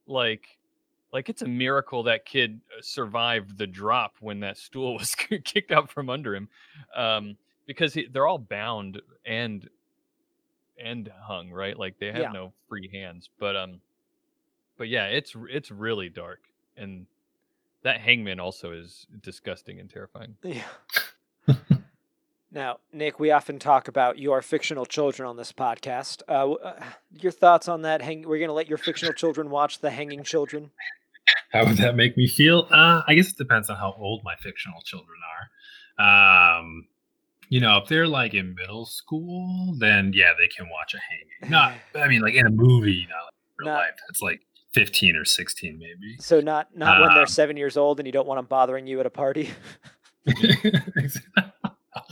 [0.07, 0.47] like.
[1.13, 5.71] Like it's a miracle that kid uh, survived the drop when that stool was kicked
[5.71, 6.49] out from under him,
[6.95, 9.69] um, because he, they're all bound and
[10.77, 12.31] and hung right like they have Yeah.
[12.33, 13.79] no free hands but um
[14.77, 16.39] but yeah it's it's really dark
[16.75, 17.05] and
[17.83, 20.35] that hangman also is disgusting and terrifying.
[20.43, 20.63] Yeah.
[22.51, 26.21] now, Nick, we often talk about your fictional children on this podcast.
[26.27, 26.83] Uh, uh,
[27.21, 28.01] your thoughts on that?
[28.01, 30.71] Hang- we're going to let your fictional children watch The Hanging Children.
[31.53, 32.67] How would that make me feel?
[32.69, 35.17] Uh, I guess it depends on how old my fictional children
[35.97, 36.59] are.
[36.59, 36.87] Um,
[37.47, 41.51] you know, if they're like in middle school, then yeah, they can watch a hanging.
[41.51, 43.95] Not, I mean, like in a movie, not like real Not- life.
[44.09, 44.41] It's like
[44.73, 46.17] fifteen or sixteen, maybe.
[46.19, 48.87] So not not when they're Um, seven years old and you don't want them bothering
[48.87, 49.49] you at a party.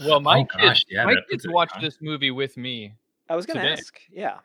[0.04, 1.98] Well, my Oh, kids, gosh, yeah, my that puts kids watched context.
[2.00, 2.94] this movie with me.
[3.30, 3.72] I was going to Today.
[3.72, 3.94] ask.
[4.10, 4.38] Yeah.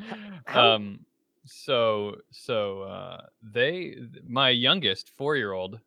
[0.46, 1.00] How- um
[1.46, 5.80] so so uh they my youngest four-year-old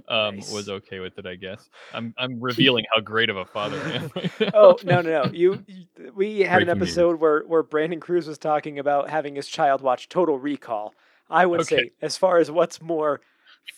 [0.07, 0.49] um Nice.
[0.51, 3.93] was okay with it i guess i'm i'm revealing how great of a father i
[3.93, 4.09] am
[4.53, 5.31] oh no no no!
[5.31, 5.85] You, you
[6.15, 6.89] we had an Breaking news.
[6.89, 10.93] episode where where Brandon Cruz was talking about having his child watch Total Recall.
[11.29, 11.75] I would Okay.
[11.75, 13.21] say, as far as what's more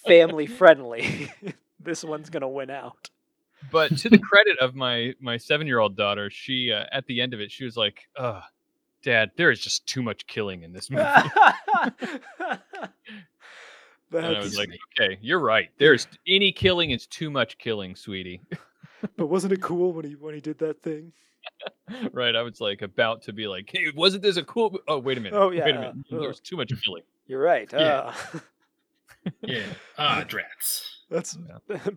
[0.06, 1.30] family friendly,
[1.80, 3.10] this one's gonna win out.
[3.72, 7.40] but to the credit of my my seven-year-old daughter she uh, at the end of
[7.42, 8.42] it she was like uh
[9.04, 11.04] dad there is just too much killing in this movie
[14.14, 18.42] and i was like okay you're right there's any killing is too much killing sweetie
[19.18, 21.12] but wasn't it cool when he when he did that thing?
[22.12, 25.18] right i was like about to be like hey wasn't this a cool oh wait
[25.18, 25.66] a minute Oh, yeah.
[25.66, 27.68] wait yeah, a minute uh, there was too much killing You're right.
[27.74, 28.14] Yeah.
[28.34, 28.40] Uh,
[29.42, 29.64] yeah.
[29.98, 30.84] Ah, drats.
[31.10, 31.38] that's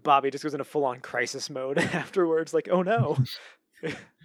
[0.02, 2.54] Bobby just goes into full on crisis mode afterwards.
[2.54, 3.18] Like, oh no,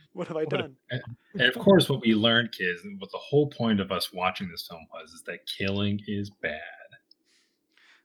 [0.13, 0.75] what have I What a- done?
[1.33, 4.49] And of course, what we learned, kids, and what the whole point of us watching
[4.49, 6.59] this film was, is that killing is bad.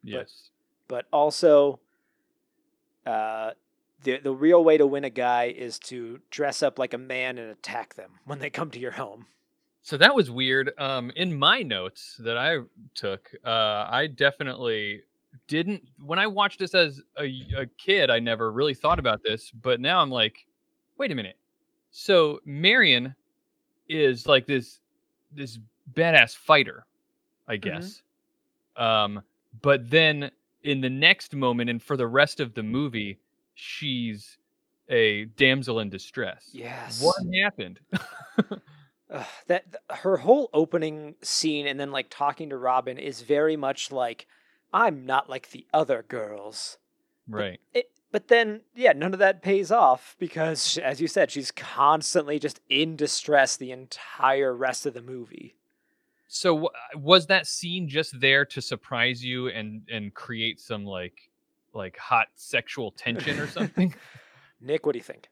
[0.02, 0.50] yes
[0.86, 1.80] but also
[3.06, 3.52] uh,
[4.02, 7.38] the the real way to win a guy is to dress up like a man
[7.38, 9.26] and attack them when they come to your home.
[9.82, 10.72] So that was weird.
[10.78, 12.58] Um, in my notes that I
[12.94, 15.02] took, uh, I definitely
[15.48, 15.82] didn't.
[16.04, 17.24] When I watched this as a,
[17.56, 20.46] a kid, I never really thought about this, but now I'm like,
[20.98, 21.36] wait a minute.
[21.96, 23.14] So Marion
[23.88, 24.80] is like this
[25.30, 25.60] this
[25.94, 26.86] badass fighter,
[27.46, 28.02] I guess.
[28.76, 29.22] Um,
[29.62, 30.32] but then
[30.64, 33.20] in the next moment, and for the rest of the movie,
[33.54, 34.38] she's
[34.88, 36.48] a damsel in distress.
[36.50, 37.00] Yes.
[37.00, 37.78] What happened?
[39.10, 43.56] Ugh, that th- her whole opening scene and then like talking to Robin is very
[43.56, 44.26] much like
[44.72, 46.76] I'm not like the other girls.
[47.28, 47.60] right.
[47.72, 52.38] It, but then yeah, none of that pays off because as you said, she's constantly
[52.38, 55.56] just in distress the entire rest of the movie.
[56.28, 61.28] So was that scene just there to surprise you and and create some like
[61.72, 63.92] like hot sexual tension or something?
[64.60, 65.28] Nick, what do you think?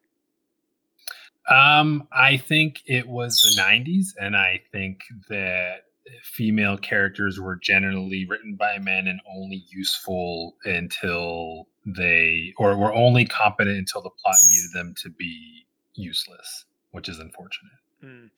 [1.48, 5.84] Um, I think it was the '90s, and I think that
[6.24, 13.24] female characters were generally written by men and only useful until they, or were only
[13.24, 17.72] competent until the plot needed them to be useless, which is unfortunate.
[18.04, 18.30] Mm.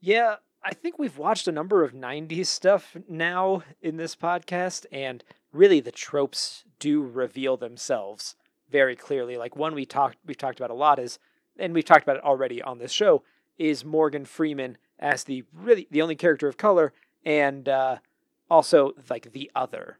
[0.00, 5.22] Yeah, I think we've watched a number of 90s stuff now in this podcast, and
[5.52, 8.36] really the tropes do reveal themselves
[8.70, 9.36] very clearly.
[9.36, 11.18] Like one we talked we've talked about a lot is
[11.58, 13.22] and we've talked about it already on this show,
[13.58, 16.92] is Morgan Freeman as the really the only character of color
[17.24, 17.96] and uh
[18.50, 19.98] also like the other.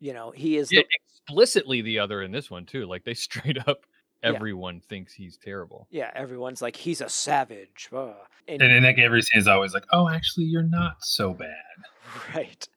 [0.00, 0.86] You know, he is yeah, the
[1.26, 2.86] explicitly the other in this one too.
[2.86, 3.86] Like they straight up
[4.22, 4.30] Yeah.
[4.30, 5.86] everyone thinks he's terrible.
[5.90, 7.88] yeah, everyone's like he's a savage.
[8.48, 11.48] And, And in like every scene is always like, "Oh, actually, you're not so bad."
[12.34, 12.68] right.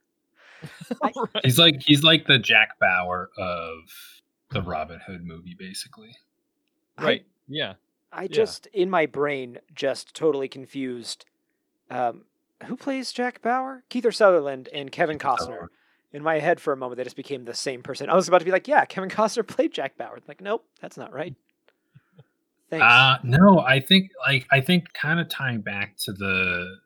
[1.01, 1.13] Right.
[1.45, 3.77] He's like he's like the Jack Bauer of
[4.51, 6.13] the Robin Hood movie, basically.
[6.97, 7.25] I- Right.
[7.47, 7.75] Yeah.
[8.11, 11.23] I just in my brain just totally confused.
[11.89, 12.25] Um,
[12.65, 13.83] who plays Jack Bauer?
[13.89, 15.67] Kiefer Sutherland and Kevin Costner.
[16.11, 18.09] In my head, for a moment, they just became the same person.
[18.09, 20.97] I was about to be like, "Yeah, Kevin Costner played Jack Bauer." Like, nope, that's
[20.97, 21.35] not right.
[22.69, 22.83] Thanks.
[22.83, 26.77] Uh no, I think like I think kind of tying back to the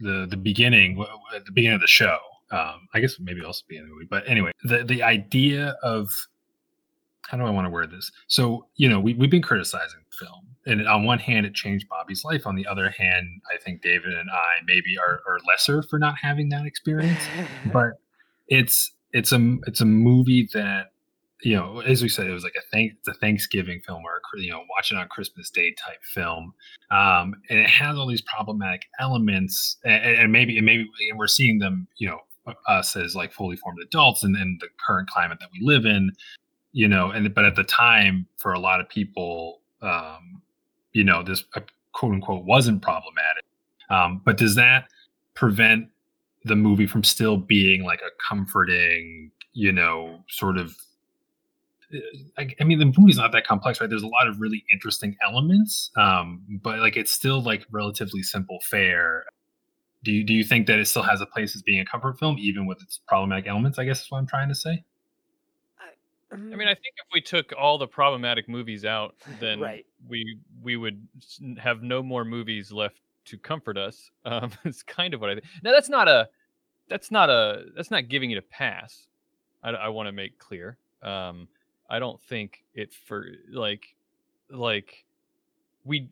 [0.00, 2.18] the the beginning w- w- at the beginning of the show.
[2.52, 6.08] Um, I guess maybe also be in the movie, but anyway, the the idea of
[7.28, 8.12] how do I want to word this?
[8.28, 11.88] So you know, we we've been criticizing the film, and on one hand, it changed
[11.88, 12.46] Bobby's life.
[12.46, 16.14] On the other hand, I think David and I maybe are are lesser for not
[16.22, 17.22] having that experience.
[17.72, 17.94] but
[18.48, 20.92] it's it's a it's a movie that
[21.42, 24.20] you know as we said it was like a thank it's a thanksgiving film or
[24.38, 26.52] you know watch it on christmas day type film.
[26.90, 31.26] Um and it has all these problematic elements and, and maybe and maybe and we're
[31.26, 32.18] seeing them you know
[32.68, 36.10] us as like fully formed adults and then the current climate that we live in
[36.72, 40.40] you know and but at the time for a lot of people um
[40.92, 41.60] you know this uh,
[41.92, 43.44] quote unquote wasn't problematic.
[43.90, 44.88] Um but does that
[45.34, 45.88] prevent
[46.46, 50.76] the movie from still being like a comforting you know, sort of.
[51.92, 51.98] uh,
[52.38, 53.88] I, I mean, the movie's not that complex, right?
[53.88, 58.58] There's a lot of really interesting elements, um, but like it's still like relatively simple
[58.60, 59.24] fare.
[60.04, 62.18] Do you do you think that it still has a place as being a comfort
[62.18, 63.78] film, even with its problematic elements?
[63.78, 64.84] I guess is what I'm trying to say.
[66.30, 69.86] I mean, I think if we took all the problematic movies out, then Right.
[70.06, 71.06] we we would
[71.56, 74.10] have no more movies left to comfort us.
[74.26, 75.46] Um, it's kind of what I think.
[75.62, 76.28] Now that's not a
[76.88, 79.06] that's not a that's not giving it a pass.
[79.62, 80.78] I, I want to make clear.
[81.02, 81.48] Um,
[81.88, 83.94] I don't think it for like
[84.50, 85.04] like
[85.84, 86.08] we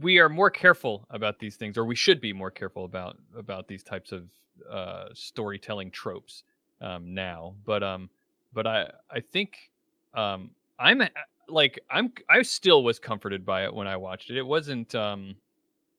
[0.00, 3.68] we are more careful about these things, or we should be more careful about about
[3.68, 4.28] these types of
[4.70, 6.44] uh, storytelling tropes
[6.80, 7.54] um, now.
[7.64, 8.10] But um,
[8.52, 9.70] but I I think
[10.14, 11.02] um I'm
[11.48, 14.36] like I'm I still was comforted by it when I watched it.
[14.36, 15.36] It wasn't um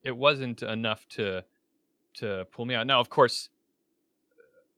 [0.04, 1.44] it wasn't enough to
[2.16, 2.88] to pull me out.
[2.88, 3.50] Now, of course,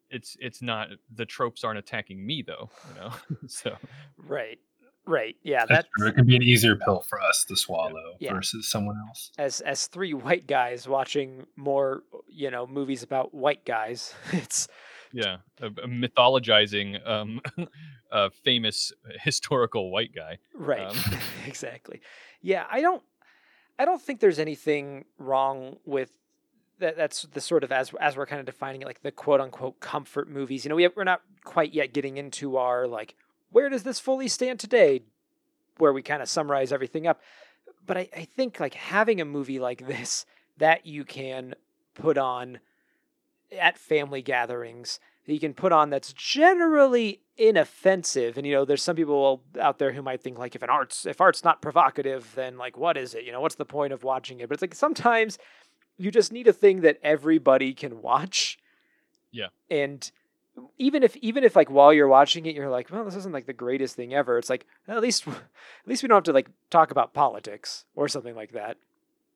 [0.10, 3.12] it's it's not the tropes aren't attacking me though, you know.
[3.48, 3.76] so
[4.18, 4.60] Right.
[5.06, 5.36] Right.
[5.44, 5.60] Yeah.
[5.60, 6.08] That's That's true.
[6.10, 8.34] It can be an easier pill for us to swallow Yeah.
[8.34, 9.32] versus someone else.
[9.38, 14.14] as as three white guys watching more, you know, movies about white guys.
[14.34, 14.68] It's
[15.14, 17.40] yeah, a, a mythologizing um
[18.12, 18.92] a famous
[19.22, 20.38] historical white guy.
[20.54, 20.82] right.
[20.88, 20.98] Um,
[21.46, 22.02] exactly.
[22.42, 22.66] Yeah.
[22.70, 23.02] I don't.
[23.80, 26.10] I don't think there's anything wrong with
[26.80, 26.98] that.
[26.98, 29.80] That's the sort of as as we're kind of defining it, like the quote unquote
[29.80, 30.66] comfort movies.
[30.66, 33.16] You know, we have, we're not quite yet getting into our like
[33.52, 35.04] where does this fully stand today,
[35.78, 37.22] where we kind of summarize everything up.
[37.86, 40.26] But I, I think like having a movie like this
[40.58, 41.56] that you can
[41.94, 42.60] put on
[43.58, 48.82] at family gatherings that you can put on that's generally inoffensive and you know there's
[48.82, 52.32] some people out there who might think like if an art's if art's not provocative
[52.36, 54.62] then like what is it you know what's the point of watching it but it's
[54.62, 55.38] like sometimes
[55.98, 58.58] you just need a thing that everybody can watch
[59.32, 59.48] Yeah.
[59.70, 60.10] and
[60.78, 63.46] even if even if like while you're watching it you're like well this isn't like
[63.46, 65.36] the greatest thing ever it's like at least at
[65.86, 68.78] least we don't have to like talk about politics or something like that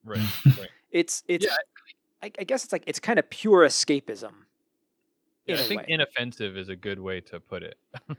[0.04, 0.26] Right.
[0.58, 0.68] right.
[0.90, 1.54] it's it's Yeah,
[2.24, 4.32] I, I guess it's like it's kind of pure escapism
[5.46, 5.86] Yeah, in I a think way.
[5.88, 7.76] inoffensive is a good way to put it.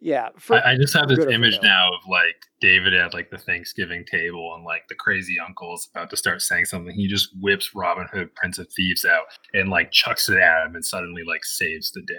[0.00, 2.94] yeah for, I, I just have this good or for image now of like David
[2.94, 6.94] at like the Thanksgiving table and like the crazy uncle's about to start saying something.
[6.94, 10.74] He just whips Robin Hood, Prince of Thieves out and like chucks it at him
[10.74, 12.14] and suddenly like saves the day.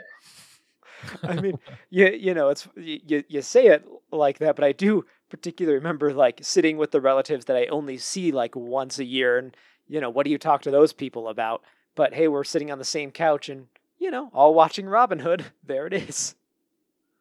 [1.24, 1.60] I mean,
[1.90, 6.14] you you know, it's you you say it like that, but I do particularly remember
[6.14, 9.56] like sitting with the relatives that I only see like once a year, and
[9.88, 11.62] you know, what do you talk to those people about?
[11.96, 13.68] But hey, we're sitting on the same couch, and
[13.98, 15.46] you know, all watching Robin Hood.
[15.64, 16.36] There it is.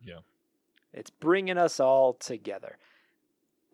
[0.03, 0.21] Yeah.
[0.95, 2.79] It's bringing us all together.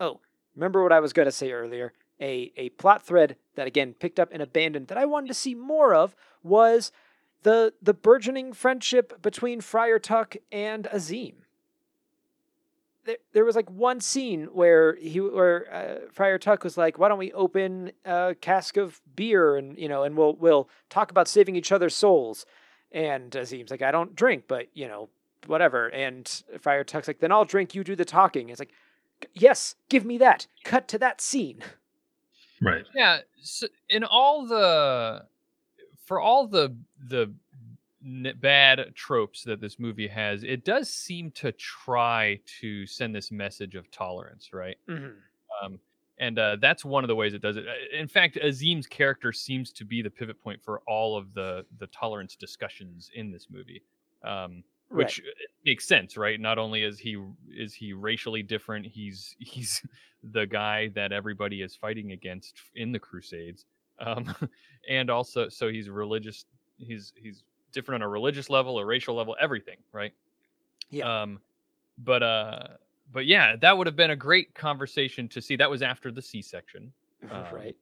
[0.00, 0.20] Oh,
[0.56, 1.92] remember what I was going to say earlier?
[2.20, 5.54] A a plot thread that again picked up and abandoned that I wanted to see
[5.54, 6.92] more of was
[7.42, 11.34] the the burgeoning friendship between Friar Tuck and Azeem.
[13.04, 17.08] There, there was like one scene where he where uh, Friar Tuck was like, "Why
[17.08, 21.28] don't we open a cask of beer and you know and we'll we'll talk about
[21.28, 22.44] saving each other's souls."
[22.92, 25.08] And Azeem's like, "I don't drink, but you know
[25.46, 26.28] whatever." And
[26.60, 27.74] Friar Tuck's like, "Then I'll drink.
[27.74, 28.72] You do the talking." It's like,
[29.34, 31.60] "Yes, give me that." Cut to that scene.
[32.62, 32.84] Right.
[32.94, 35.24] Yeah, so in all the
[36.04, 36.76] for all the
[37.08, 37.32] the
[38.04, 43.30] n- bad tropes that this movie has, it does seem to try to send this
[43.30, 44.76] message of tolerance, right?
[44.88, 45.64] Mm-hmm.
[45.64, 45.78] Um,
[46.18, 47.66] and uh, that's one of the ways it does it.
[47.66, 51.64] Uh, In fact, Azeem's character seems to be the pivot point for all of the
[51.78, 53.82] the tolerance discussions in this movie,
[54.22, 55.30] um, which uh,
[55.64, 56.40] makes sense, right?
[56.40, 59.82] Not only is he is he racially different, he's he's
[60.22, 63.66] the guy that everybody is fighting against in the Crusades,
[64.00, 64.34] um,
[64.88, 66.44] and also so he's religious.
[66.78, 70.12] He's he's different on a religious level, a racial level, everything, right?
[70.90, 71.22] Yeah.
[71.22, 71.40] Um,
[71.98, 72.66] but uh,
[73.12, 75.56] but yeah, that would have been a great conversation to see.
[75.56, 76.92] That was after the C-section,
[77.30, 77.76] um, right.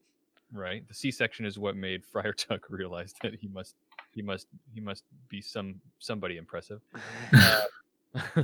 [0.53, 0.87] right?
[0.89, 3.75] The C-section is what made Friar Tuck realize that he must
[4.11, 6.81] he must he must be some somebody impressive.
[8.15, 8.43] Uh,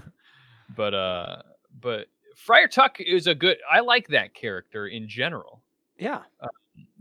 [0.76, 1.42] but uh,
[1.80, 2.06] but
[2.36, 3.56] Friar Tuck is a good.
[3.70, 5.62] I like that character in general
[5.98, 6.20] Yeah.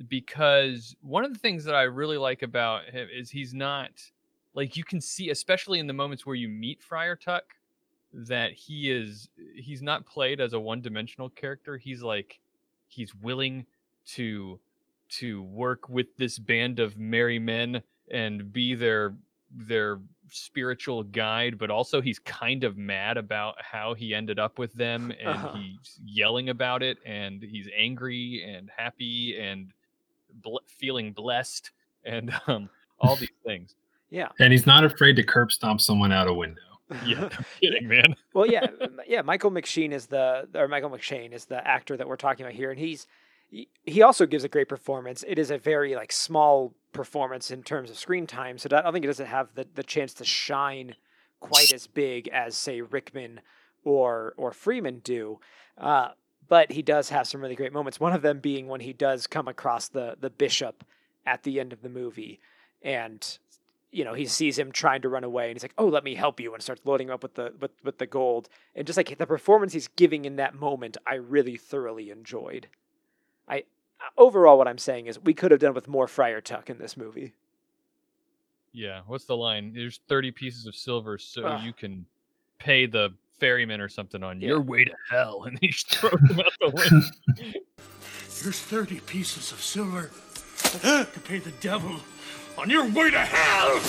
[0.08, 3.90] because one of the things that I really like about him is he's not
[4.54, 7.44] like you can see, especially in the moments where you meet Friar Tuck,
[8.14, 11.78] that he is he's not played as a one-dimensional character.
[11.78, 12.40] He's like
[12.88, 13.66] he's willing
[14.08, 14.60] to
[15.10, 19.14] to work with this band of merry men and be their
[19.52, 20.00] their
[20.30, 25.12] spiritual guide but also he's kind of mad about how he ended up with them
[25.20, 25.54] and Uh-huh.
[25.58, 29.72] he's yelling about it and he's angry and happy and
[30.42, 31.72] bl- feeling blessed
[32.04, 33.76] and um all these things
[34.10, 34.30] Yeah.
[34.40, 36.62] And he's not afraid to curb stomp someone out a window.
[37.06, 37.30] Yeah, no
[37.60, 38.16] kidding, man.
[38.36, 38.68] well, yeah,
[39.08, 39.22] yeah.
[39.24, 42.70] Michael McShane is the or Michael McShane is the actor that we're talking about here,
[42.70, 43.08] and he's
[43.86, 45.24] he- also gives a great performance.
[45.28, 48.94] It is a very like small performance in terms of screen time, so I don't
[48.94, 50.96] think it doesn't have the the chance to shine
[51.40, 53.42] quite as big as say Rickman
[53.84, 55.40] or or Freeman do.
[55.78, 56.10] Uh,
[56.48, 58.00] but he does have some really great moments.
[58.00, 60.84] One of them being when he does come across the the bishop
[61.26, 62.40] at the end of the movie,
[62.82, 63.38] and
[63.92, 66.16] you know he sees him trying to run away, and he's like, "Oh, let me
[66.16, 68.50] help you," and starts loading him up with the with with the gold.
[68.76, 72.68] And just like the performance he's giving in that moment, I really thoroughly enjoyed.
[73.54, 73.64] I
[74.18, 76.98] overall, what I'm saying is we could have done with more Friar Tuck in this
[76.98, 77.34] movie.
[78.72, 79.72] Yeah, what's the line?
[79.74, 81.64] There's 30 pieces of silver so Ugh.
[81.64, 82.06] you can
[82.58, 84.48] pay the ferryman or something on Yeah.
[84.50, 85.44] your way to hell.
[85.44, 87.08] And he just throws him out the window.
[88.42, 90.10] Here's 30 pieces of silver
[90.82, 91.96] to pay the devil
[92.58, 93.80] on your way to hell!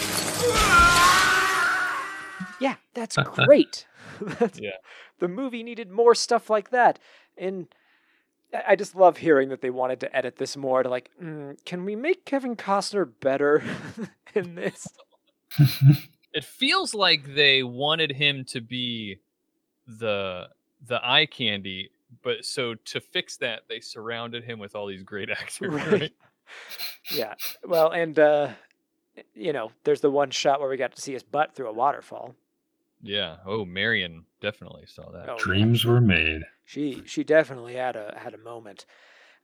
[2.60, 3.86] Yeah, that's great.
[4.20, 4.76] That's- Yeah.
[5.18, 6.98] The movie needed more stuff like that.
[7.38, 7.68] And
[8.54, 11.62] I I just love hearing that they wanted to edit this more to like, mm,
[11.64, 13.62] can we make Kevin Costner better
[14.34, 14.88] in this?
[16.32, 19.18] it feels like they wanted him to be
[19.86, 20.48] the
[20.86, 21.90] the eye candy,
[22.22, 25.72] but so to fix that, they surrounded him with all these great actors.
[25.72, 25.92] Right.
[25.92, 26.12] Right.
[27.10, 27.34] Yeah.
[27.66, 28.50] Well, and uh
[29.34, 31.72] you know, there's the one shot where we got to see his butt through a
[31.72, 32.34] waterfall.
[33.02, 33.36] Yeah.
[33.46, 35.28] Oh, Marion definitely saw that.
[35.28, 35.44] Oh, yeah.
[35.44, 36.42] Dreams were made.
[36.64, 38.86] She she definitely had a had a moment.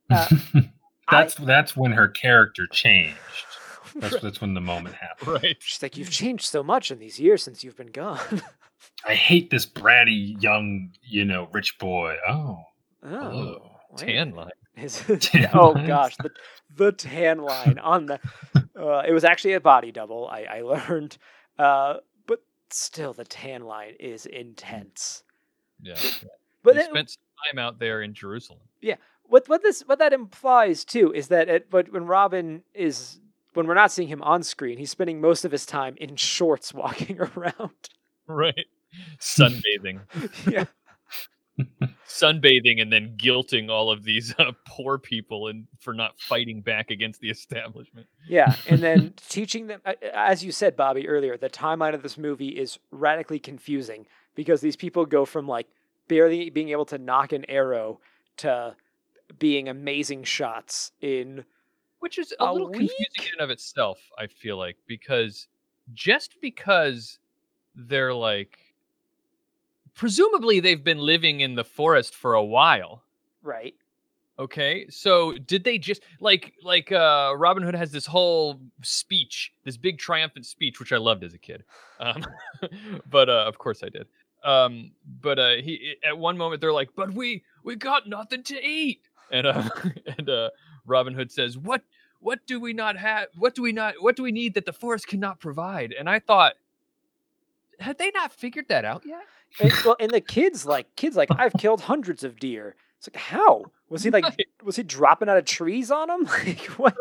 [0.08, 0.26] Uh,
[1.10, 3.16] that's that's when her character changed.
[3.96, 4.22] That's Right.
[4.22, 5.42] that's when the moment happened.
[5.42, 5.56] Right.
[5.60, 8.20] She's like, you've changed so much in these years since you've been gone.
[9.06, 12.16] I hate this bratty young, you know, rich boy.
[12.28, 12.58] Oh,
[13.04, 13.56] oh,
[13.90, 13.98] wait.
[13.98, 14.50] Tan line.
[14.74, 15.88] His, Tan oh lines.
[15.88, 16.30] gosh, the
[16.76, 18.20] the tan line on the.
[18.78, 20.28] Uh, it was actually a body double.
[20.28, 21.18] I I learned,
[21.58, 21.94] uh,
[22.26, 22.40] but
[22.70, 25.22] still, the tan line is intense.
[25.82, 25.96] Yeah.
[26.62, 28.60] But he it- spent some time out there in Jerusalem.
[28.80, 28.96] Yeah.
[29.24, 33.20] What what this what that implies too is that but when Robin is
[33.54, 36.74] when we're not seeing him on screen, he's spending most of his time in shorts
[36.74, 37.70] walking around.
[38.26, 38.66] Right.
[39.20, 40.00] Sunbathing.
[40.50, 40.64] yeah,
[42.08, 46.90] Sunbathing and then guilting all of these uh, poor people and for not fighting back
[46.90, 48.06] against the establishment.
[48.28, 49.80] yeah, and then teaching them,
[50.12, 54.76] as you said, Bobby earlier, the timeline of this movie is radically confusing because these
[54.76, 55.68] people go from like
[56.10, 58.00] barely being able to knock an arrow
[58.36, 58.74] to
[59.38, 61.44] being amazing shots in
[62.00, 65.46] which is a, A little confusing in and of itself i feel like because
[65.94, 67.18] just because
[67.74, 68.58] they're like
[69.94, 73.02] presumably they've been living in the forest for a while.
[73.42, 73.74] Right.
[74.38, 74.86] okay?
[74.90, 79.98] So did they just like like uh robin hood has this whole speech this big
[79.98, 81.64] triumphant speech which i loved as a kid.
[81.98, 82.24] Um
[83.10, 84.06] but uh of course i did
[84.44, 88.60] um but uh he at one moment they're like but we we got nothing to
[88.62, 89.68] eat and uh
[90.18, 90.50] and uh
[90.86, 91.82] robin hood says what
[92.20, 94.72] what do we not have what do we not what do we need that the
[94.72, 96.54] forest cannot provide and i thought
[97.78, 99.22] had they not figured that out yet
[99.60, 102.76] And, well, and the kids like kids like I've killed hundreds of deer.
[102.98, 104.46] It's like how was he like Right.
[104.62, 106.24] was he dropping out of trees on them?
[106.46, 106.94] Like what?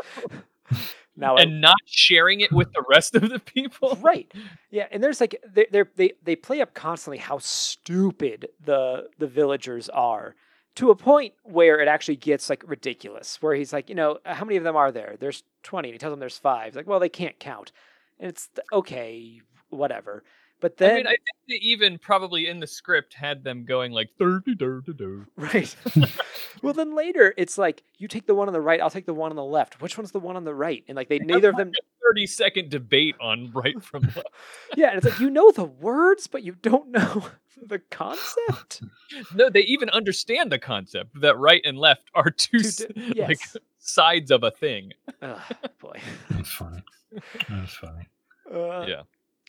[1.15, 4.31] Now I- and not sharing it with the rest of the people right,
[4.71, 9.27] yeah, and there's like they they they they play up constantly how stupid the the
[9.27, 10.35] villagers are
[10.75, 13.41] to a point where it actually gets like ridiculous.
[13.41, 15.17] Where he's like, you know, uh, how many of them are there?
[15.19, 15.89] There's twenty.
[15.89, 16.67] And he tells them there's five.
[16.67, 17.71] He's like, well, they can't count,
[18.19, 20.23] and it's okay, whatever.
[20.61, 23.91] But then I mean, I think they even probably in the script had them going
[23.93, 25.25] like thirty dirty do.
[25.37, 25.73] Right.
[26.61, 29.13] well, then later it's like you take the one on the right, I'll take the
[29.13, 29.81] one on the left.
[29.81, 30.83] Which one's the one on the right?
[30.89, 31.71] And like they neither of them.
[32.05, 34.23] Thirty second debate on right from left.
[34.75, 37.25] Yeah, and it's like you know the words, but you don't know
[37.65, 38.81] the concept.
[39.33, 43.13] No, they even understand the concept that right and left are two, Two s- di-
[43.27, 43.39] like
[43.79, 44.91] sides of a thing.
[45.21, 45.39] Ugh,
[45.79, 45.99] boy.
[46.29, 46.83] that's funny.
[47.49, 48.07] That's funny.
[48.53, 49.01] Uh, Yeah.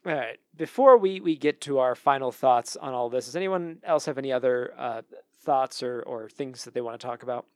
[0.07, 0.39] All right.
[0.57, 4.19] Before we we get to our final thoughts on all this, does anyone else have
[4.19, 5.03] any other uh,
[5.43, 7.47] thoughts or or things that they want to talk about?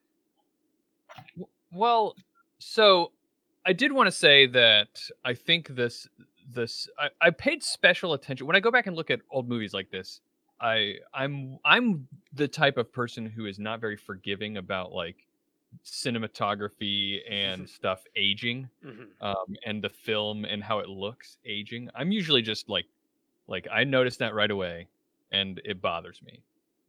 [1.72, 2.16] Well,
[2.58, 3.12] so
[3.66, 4.88] I did want to say that
[5.24, 6.08] I think this
[6.52, 9.72] this I, I paid special attention when I go back and look at old movies
[9.72, 10.20] like this.
[10.60, 15.23] I I'm I'm the type of person who is not very forgiving about like
[15.84, 19.08] cinematography and stuff aging Mhm.
[19.20, 21.90] um, and the film and how it looks aging.
[21.94, 22.86] I'm usually just like,
[23.48, 24.88] like I noticed that right away,
[25.32, 26.42] and it bothers me.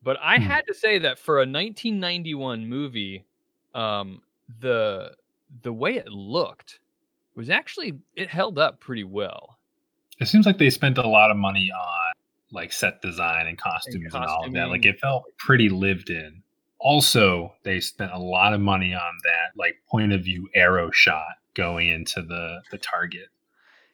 [0.04, 0.44] But I Hmm.
[0.44, 3.26] had to say that for a 1991 movie,
[3.74, 4.22] um,
[4.60, 5.16] the
[5.64, 6.80] the way it looked
[7.36, 9.60] was actually it held up pretty well.
[10.20, 12.14] It seems like they spent a lot of money on
[12.52, 14.70] like set design and costumes and, all of that.
[14.70, 16.44] Like it felt pretty lived in.
[16.86, 21.34] Also, they spent a lot of money on that like point of view arrow shot
[21.56, 23.30] going into the the target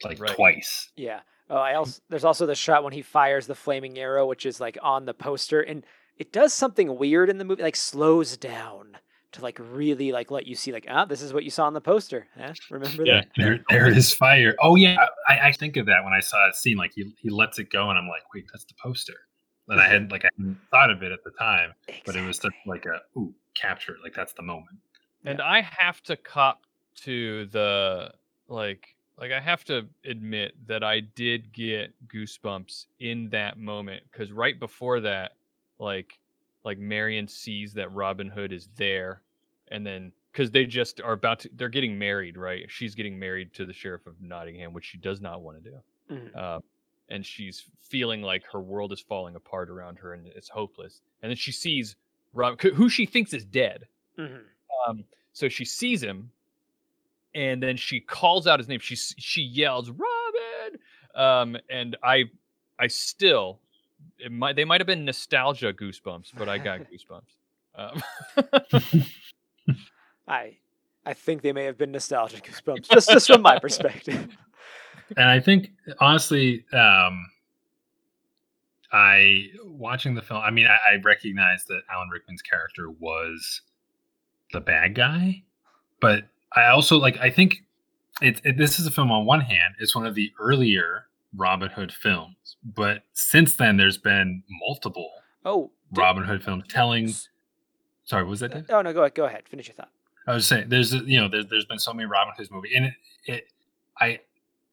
[0.04, 0.36] like Right.
[0.36, 0.89] twice.
[0.98, 1.22] Yeah.
[1.50, 4.60] Oh, I also there's also the shot when he fires the flaming arrow, which is
[4.60, 5.86] like on the poster, and
[6.18, 8.98] it does something weird in the movie, like slows down
[9.32, 11.74] to like really like let you see like ah, this is what you saw on
[11.74, 12.28] the poster.
[12.38, 12.54] Huh?
[12.70, 13.28] Remember Yeah, that?
[13.38, 14.56] there, there is fire.
[14.62, 14.98] Oh yeah,
[15.30, 16.76] I, I think of that when I saw that scene.
[16.76, 19.14] Like he he lets it go, and I'm like, wait, that's the poster.
[19.72, 21.74] And I hadn't like I hadn't thought of it at the time,
[22.05, 23.95] but it was such like a ooh capture.
[24.03, 24.78] Like that's the moment.
[25.26, 26.63] and I have to cop
[27.03, 28.11] to the
[28.47, 34.32] like like I have to admit that I did get goosebumps in that moment because
[34.32, 35.34] right before that,
[35.80, 36.19] like
[36.65, 39.22] like Marion sees that Robin Hood is there,
[39.69, 42.65] and then because they just are about to they're getting married, right?
[42.69, 45.78] She's getting married to the sheriff of Nottingham, which she does not want to do.
[46.13, 46.36] Mhm.
[46.36, 46.59] Uh,
[47.12, 51.01] and she's feeling like her world is falling apart around her and it's hopeless.
[51.22, 51.95] And then she sees
[52.34, 53.88] Rob, who she thinks is dead.
[54.18, 54.41] Mhm.
[54.88, 55.03] Um,
[55.34, 56.32] so she sees him,
[57.36, 58.80] and then she calls out his name.
[58.80, 60.80] She she yells Robin,
[61.16, 62.26] um, and I
[62.80, 63.59] I still
[64.20, 67.36] it might they might have been nostalgia goosebumps, but I got goosebumps.
[67.76, 68.03] Um,
[70.28, 70.57] I
[71.05, 74.28] I think they may have been nostalgia goosebumps, just just from my perspective.
[75.18, 77.26] And I think honestly, um,
[78.91, 80.41] I watching the film.
[80.43, 83.62] I mean, I, I recognize that Alan Rickman's character was
[84.51, 85.43] the bad guy,
[86.01, 87.18] but I also like.
[87.20, 87.64] I think
[88.22, 88.57] it, it.
[88.57, 89.76] This is a film on one hand.
[89.80, 91.05] It's one of the earlier
[91.36, 95.09] Robin Hood films, but since then there's been multiple
[95.45, 97.14] Oh, did- Robin Hood films telling.
[98.03, 98.51] Sorry, what was that?
[98.51, 98.66] Dave?
[98.70, 99.89] oh no, go ahead, go ahead, finish your thought.
[100.28, 102.86] I was saying there's you know there's there's been so many Robin Hood movies and
[102.88, 102.93] it,
[103.26, 103.43] it
[103.99, 104.20] I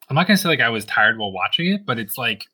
[0.09, 2.45] I'm not gonna say like I was tired while watching it, but it's like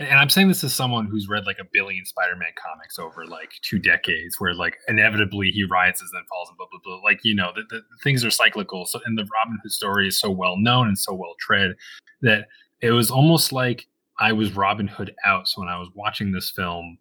[0.00, 3.50] and I'm saying this as someone who's read like a billion Spider-Man comics over like
[3.62, 7.00] two decades, where like inevitably he rises and falls and blah blah blah.
[7.02, 8.86] Like you know, the, the things are cyclical.
[8.86, 11.74] So and the Robin Hood story is so well known and so well tread
[12.22, 12.46] that
[12.80, 13.88] it was almost like
[14.20, 15.48] I was Robin Hood out.
[15.48, 16.98] So when I was watching this film,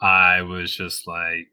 [0.00, 1.48] I was just like,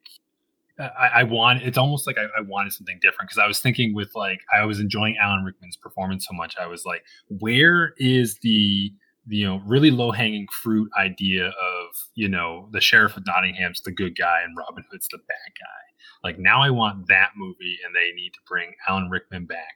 [0.78, 1.64] Uh, I, I want.
[1.64, 4.66] It's almost like I, I wanted something different because I was thinking with like I
[4.66, 6.56] was enjoying Alan Rickman's performance so much.
[6.60, 8.92] I was like, where is the
[9.28, 13.82] the, you know really low hanging fruit idea of you know the sheriff of Nottingham's
[13.82, 15.95] the good guy and Robin Hood's the bad guy.
[16.24, 19.76] Like now I want that movie, and they need to bring Alan Rickman back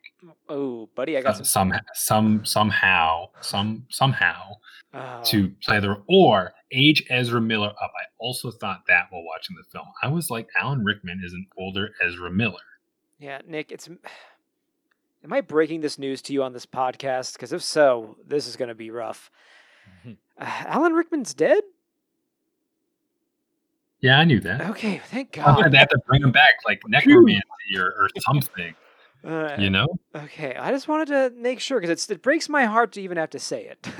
[0.50, 1.46] Oh, buddy, I got some.
[1.46, 4.54] some some somehow some somehow
[4.94, 7.92] Oh, to play the or age Ezra Miller up.
[7.96, 9.86] I also thought that while watching the film.
[10.02, 12.58] I was like, Alan Rickman is an older Ezra Miller.
[13.20, 13.88] yeah, Nick, it's.
[15.24, 17.34] Am I breaking this news to you on this podcast?
[17.34, 19.30] Because if so, this is going to be rough.
[20.08, 21.62] Uh, Alan Rickman's dead.
[24.02, 24.62] Yeah, I knew that.
[24.72, 25.56] Okay, thank I God.
[25.62, 27.44] thought they had to bring him back like necromancy
[27.78, 28.76] or, or something.
[29.24, 32.94] Uh, You know, Okay, I just wanted to make sure because it breaks my heart
[32.94, 33.88] to even have to say it.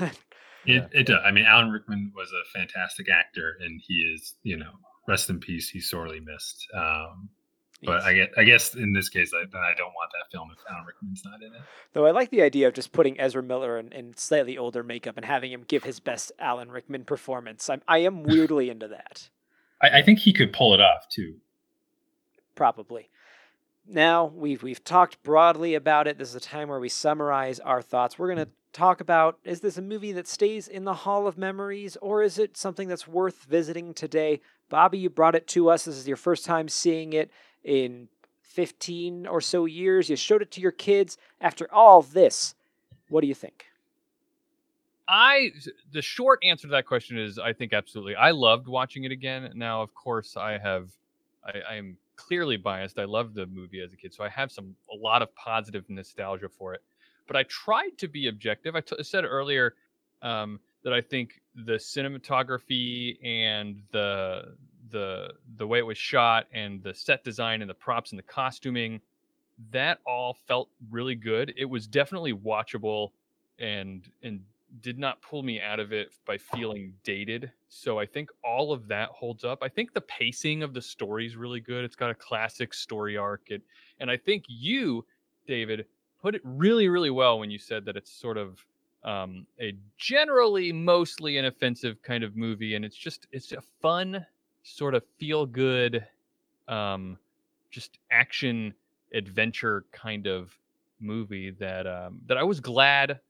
[0.66, 1.18] it it does.
[1.24, 4.72] I mean, Alan Rickman was a fantastic actor, and he is you know
[5.06, 5.68] rest in peace.
[5.68, 6.66] He's sorely missed.
[6.74, 7.28] Um,
[7.82, 10.50] but I get I guess in this case, I, then I don't want that film
[10.52, 11.60] if Alan Rickman's not in it.
[11.92, 15.16] Though I like the idea of just putting Ezra Miller in, in slightly older makeup
[15.18, 17.68] and having him give his best Alan Rickman performance.
[17.68, 19.28] I'm, I am weirdly into that.
[19.82, 21.36] I, I think he could pull it off too.
[22.54, 23.08] probably.
[23.86, 26.18] Now we've we've talked broadly about it.
[26.18, 28.18] This is a time where we summarize our thoughts.
[28.18, 31.96] We're gonna talk about is this a movie that stays in the Hall of Memories
[32.00, 34.40] or is it something that's worth visiting today?
[34.68, 35.84] Bobby, you brought it to us.
[35.84, 37.30] This is your first time seeing it
[37.64, 38.08] in
[38.42, 40.08] 15 or so years.
[40.08, 41.16] You showed it to your kids.
[41.40, 42.54] After all this,
[43.08, 43.69] what do you think?
[45.10, 45.50] I
[45.92, 48.14] the short answer to that question is I think absolutely.
[48.14, 49.50] I loved watching it again.
[49.56, 50.88] Now, of course, I have
[51.44, 52.96] I, I am clearly biased.
[52.96, 55.84] I loved the movie as a kid, so I have some a lot of positive
[55.88, 56.82] nostalgia for it.
[57.26, 58.76] But I tried to be objective.
[58.76, 59.74] I t- said earlier
[60.22, 64.54] um, that I think the cinematography and the
[64.90, 68.22] the the way it was shot and the set design and the props and the
[68.24, 69.00] costuming
[69.72, 71.52] that all felt really good.
[71.56, 73.10] It was definitely watchable
[73.58, 74.40] and and
[74.80, 77.50] did not pull me out of it by feeling dated.
[77.68, 79.58] So I think all of that holds up.
[79.62, 81.84] I think the pacing of the story is really good.
[81.84, 83.42] It's got a classic story arc.
[83.50, 83.62] It,
[83.98, 85.04] and I think you,
[85.46, 85.86] David,
[86.22, 88.64] put it really, really well when you said that it's sort of
[89.02, 94.24] um, a generally mostly inoffensive kind of movie, and it's just it's a fun
[94.62, 96.06] sort of feel good,
[96.68, 97.18] um,
[97.70, 98.74] just action
[99.12, 100.56] adventure kind of
[101.00, 103.20] movie that um, that I was glad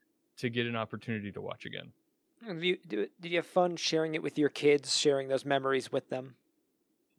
[0.40, 1.92] to get an opportunity to watch again.
[2.46, 5.92] Have you, do, did you have fun sharing it with your kids, sharing those memories
[5.92, 6.34] with them?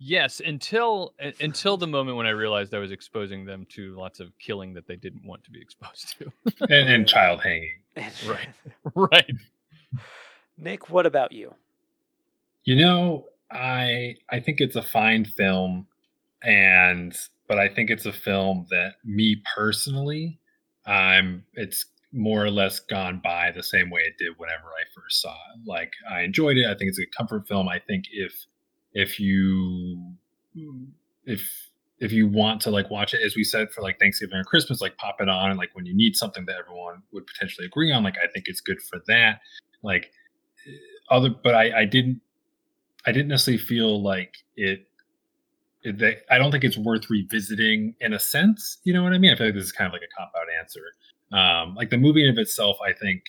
[0.03, 4.37] Yes, until until the moment when I realized I was exposing them to lots of
[4.39, 6.31] killing that they didn't want to be exposed to.
[6.61, 7.77] and, and child hanging.
[8.25, 8.49] right,
[8.95, 9.35] right.
[10.57, 11.53] Nick, what about you?
[12.63, 15.85] You know, I I think it's a fine film,
[16.41, 17.15] and
[17.47, 20.39] but I think it's a film that me personally,
[20.83, 25.21] I'm it's more or less gone by the same way it did whenever I first
[25.21, 25.65] saw it.
[25.65, 26.65] Like I enjoyed it.
[26.65, 27.69] I think it's a comfort film.
[27.69, 28.33] I think if
[28.93, 30.13] if you
[31.25, 31.41] if
[31.99, 34.81] if you want to like watch it as we said for like Thanksgiving or Christmas,
[34.81, 37.91] like pop it on and like when you need something that everyone would potentially agree
[37.91, 39.39] on, like I think it's good for that.
[39.81, 40.11] Like
[40.67, 40.71] eh,
[41.09, 42.19] other but I, I didn't
[43.05, 44.87] I didn't necessarily feel like it
[46.29, 48.77] I don't think it's worth revisiting in a sense.
[48.83, 49.31] You know what I mean?
[49.31, 50.81] I feel like this is kind of like a cop out answer.
[51.31, 53.23] Um, like the movie in of itself, I think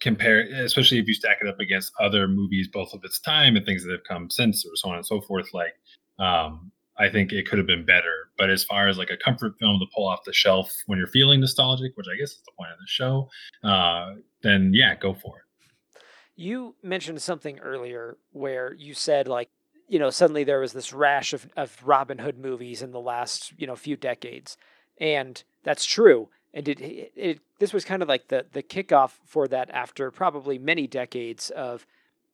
[0.00, 3.64] compare, especially if you stack it up against other movies, both of its time and
[3.64, 5.52] things that have come since, or so on and so forth.
[5.54, 5.74] Like,
[6.18, 8.30] um, I think it could have been better.
[8.36, 11.08] But as far as like a comfort film to pull off the shelf when you're
[11.08, 13.28] feeling nostalgic, which I guess is the point of the show,
[13.64, 16.02] uh, then yeah, go for it.
[16.36, 19.50] You mentioned something earlier where you said like
[19.88, 23.52] you know suddenly there was this rash of, of Robin Hood movies in the last
[23.56, 24.56] you know few decades,
[25.00, 26.28] and that's true.
[26.54, 30.10] And it, it, it this was kind of like the the kickoff for that after
[30.10, 31.86] probably many decades of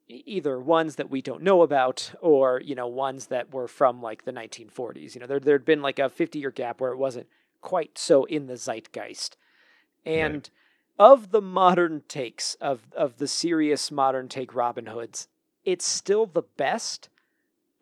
[0.09, 4.25] either ones that we don't know about or you know ones that were from like
[4.25, 5.15] the 1940s.
[5.15, 7.27] You know there there'd been like a 50 year gap where it wasn't
[7.61, 9.37] quite so in the zeitgeist,
[10.07, 10.35] and.
[10.35, 10.51] Right
[11.01, 15.29] of the modern takes of of the serious modern take Robin Hoods,
[15.65, 17.09] it's still the best.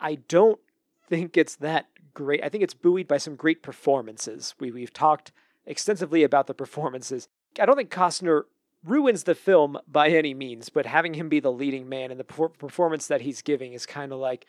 [0.01, 0.61] I don't
[1.09, 2.45] think it's that great.
[2.45, 4.55] I think it's buoyed by some great performances.
[4.61, 5.32] We we've talked
[5.69, 7.29] extensively about the performances.
[7.61, 8.43] I don't think Costner
[8.85, 12.25] ruins the film by any means, but having him be the leading man and the
[12.25, 14.47] performance that he's giving is kind of like,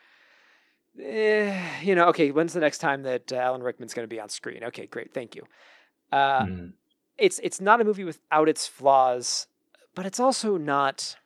[1.00, 4.20] eh, you know, okay, when's the next time that uh, Alan Rickman's going to be
[4.20, 4.64] on screen?
[4.64, 5.44] Okay, great, thank you.
[6.12, 6.74] Uh, mm
[7.20, 9.48] it's it's not a movie without its flaws,
[9.94, 11.18] but it's also not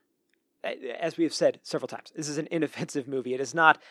[1.00, 2.12] as we have said several times.
[2.16, 3.34] This is an inoffensive movie.
[3.34, 3.82] It is not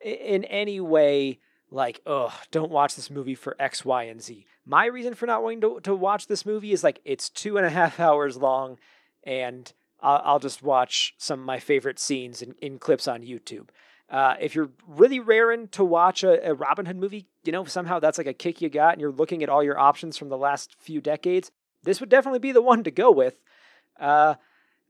[0.00, 1.40] in any way
[1.70, 4.46] like, oh, don't watch this movie for X, Y, and Z.
[4.64, 7.66] My reason for not wanting to, to watch this movie is like it's two and
[7.66, 8.78] a half hours long,
[9.24, 13.68] and I'll, I'll just watch some of my favorite scenes in, in clips on YouTube.
[14.10, 17.98] Uh, if you're really raring to watch a, a, Robin Hood movie, you know, somehow
[17.98, 20.38] that's like a kick you got and you're looking at all your options from the
[20.38, 21.50] last few decades,
[21.82, 23.42] this would definitely be the one to go with.
[24.00, 24.36] Uh,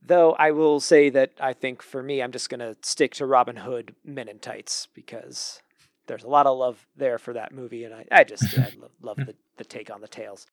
[0.01, 3.27] though I will say that I think for me, I'm just going to stick to
[3.27, 5.63] Robin Hood Men in Tights because
[6.09, 7.85] there's a lot of love there for that movie.
[7.85, 10.47] And I, I just I love, love the, the take on the tales.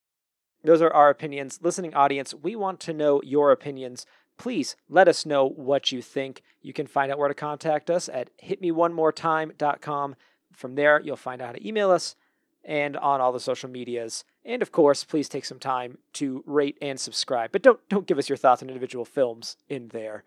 [0.63, 1.59] Those are our opinions.
[1.61, 4.05] Listening audience, we want to know your opinions
[4.37, 6.41] please let us know what you think.
[6.61, 10.15] You can find out where to contact us at hitmeonemoretime.com.
[10.53, 12.15] From there, you'll find out how to email us
[12.63, 14.23] and on all the social medias.
[14.43, 17.51] And of course, please take some time to rate and subscribe.
[17.51, 20.23] But don't don't give us your thoughts on individual films in there.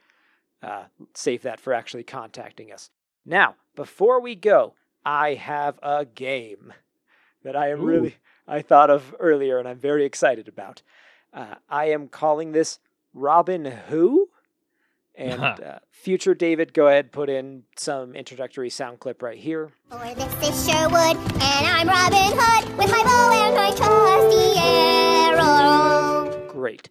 [0.62, 2.90] Uh, save that for actually contacting us.
[3.24, 4.74] Now, before we go,
[5.08, 6.74] I have a game
[7.42, 7.86] that I am Ooh.
[7.86, 10.82] really I thought of earlier and I'm very excited about.
[11.32, 12.78] Uh, I am calling this
[13.14, 14.28] Robin Who?
[15.14, 19.72] And uh, future David, go ahead, put in some introductory sound clip right here.
[19.90, 24.60] This is Sherwood, and I'm Robin Hood with my bow and my trusty
[26.36, 26.52] arrow.
[26.52, 26.90] Great.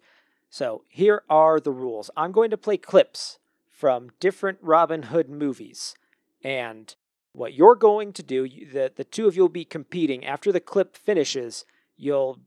[0.50, 2.10] So here are the rules.
[2.16, 3.38] I'm going to play clips
[3.70, 5.94] from different Robin Hood movies,
[6.42, 6.96] and
[7.32, 10.24] what you're going to do, the the two of you will be competing.
[10.24, 11.64] After the clip finishes,
[11.96, 12.38] you'll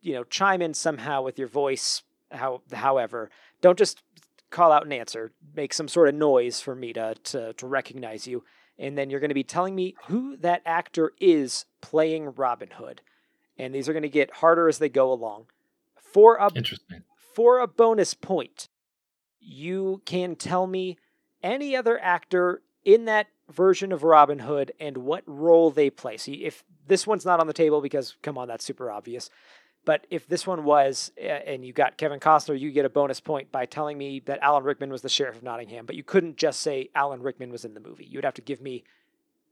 [0.00, 2.02] you know chime in somehow with your voice
[2.32, 4.02] how, however, don't just
[4.50, 5.32] call out an answer.
[5.54, 8.44] Make some sort of noise for me to, to, to recognize you.
[8.78, 13.02] And then you're going to be telling me who that actor is playing Robin Hood.
[13.58, 15.46] And these are going to get harder as they go along.
[15.96, 17.02] For a, Interesting.
[17.34, 18.68] For a bonus point,
[19.38, 20.96] you can tell me
[21.42, 26.16] any other actor in that version of Robin Hood and what role they play.
[26.16, 29.30] See, if this one's not on the table because, come on, that's super obvious.
[29.84, 33.50] But if this one was, and you got Kevin Costner, you get a bonus point
[33.50, 35.86] by telling me that Alan Rickman was the sheriff of Nottingham.
[35.86, 38.04] But you couldn't just say Alan Rickman was in the movie.
[38.04, 38.84] You would have to give me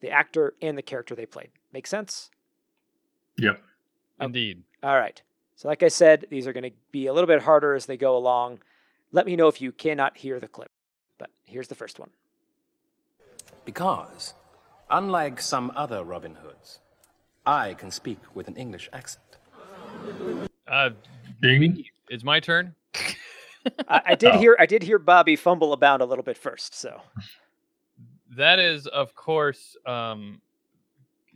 [0.00, 1.48] the actor and the character they played.
[1.72, 2.30] Make sense?
[3.38, 3.60] Yep.
[4.20, 4.26] Oh.
[4.26, 4.64] Indeed.
[4.82, 5.20] All right.
[5.56, 7.96] So, like I said, these are going to be a little bit harder as they
[7.96, 8.60] go along.
[9.10, 10.70] Let me know if you cannot hear the clip.
[11.16, 12.10] But here's the first one.
[13.72, 14.32] Because,
[14.88, 16.78] unlike some other Robin Hoods,
[17.44, 19.36] I can speak with an English accent.
[20.66, 20.88] Uh,
[21.42, 21.90] Jamie?
[22.08, 22.74] It's my turn.
[23.86, 24.38] I, I did Oh.
[24.38, 26.74] hear I did hear Bobby fumble about a little bit first.
[26.74, 27.02] So
[28.38, 30.40] That is, of course, um,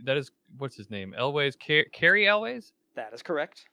[0.04, 1.12] that is what's his name?
[1.14, 3.66] Elwes, Car- Cary Elwes, that is correct.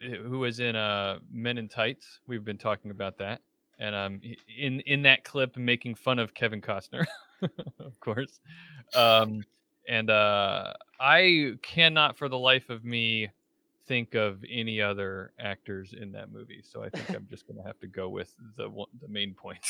[0.00, 2.20] eh, who was in uh Men in Tights.
[2.28, 3.40] We've been talking about that,
[3.80, 4.20] and um,
[4.56, 7.04] in in that clip, making fun of Kevin Costner,
[7.80, 8.40] of course.
[8.94, 9.42] Um,
[9.88, 13.30] and uh, I cannot, for the life of me,
[13.86, 16.62] think of any other actors in that movie.
[16.62, 19.64] So I think I'm just gonna have to go with the one, the main point.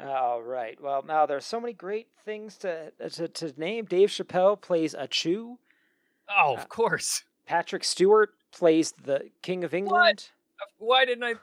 [0.00, 0.80] All right.
[0.80, 3.84] Well, now there's so many great things to to, to name.
[3.84, 5.56] Dave Chappelle plays Ahchoo.
[6.28, 7.24] Oh, Uh, of course.
[7.46, 10.30] Patrick Stewart plays the King of England.
[10.78, 11.34] Why didn't I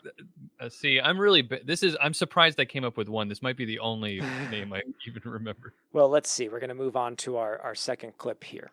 [0.60, 1.00] uh, see?
[1.00, 1.48] I'm really.
[1.64, 1.96] This is.
[2.02, 3.28] I'm surprised I came up with one.
[3.28, 5.74] This might be the only name I even remember.
[5.94, 6.50] Well, let's see.
[6.50, 8.72] We're going to move on to our, our second clip here.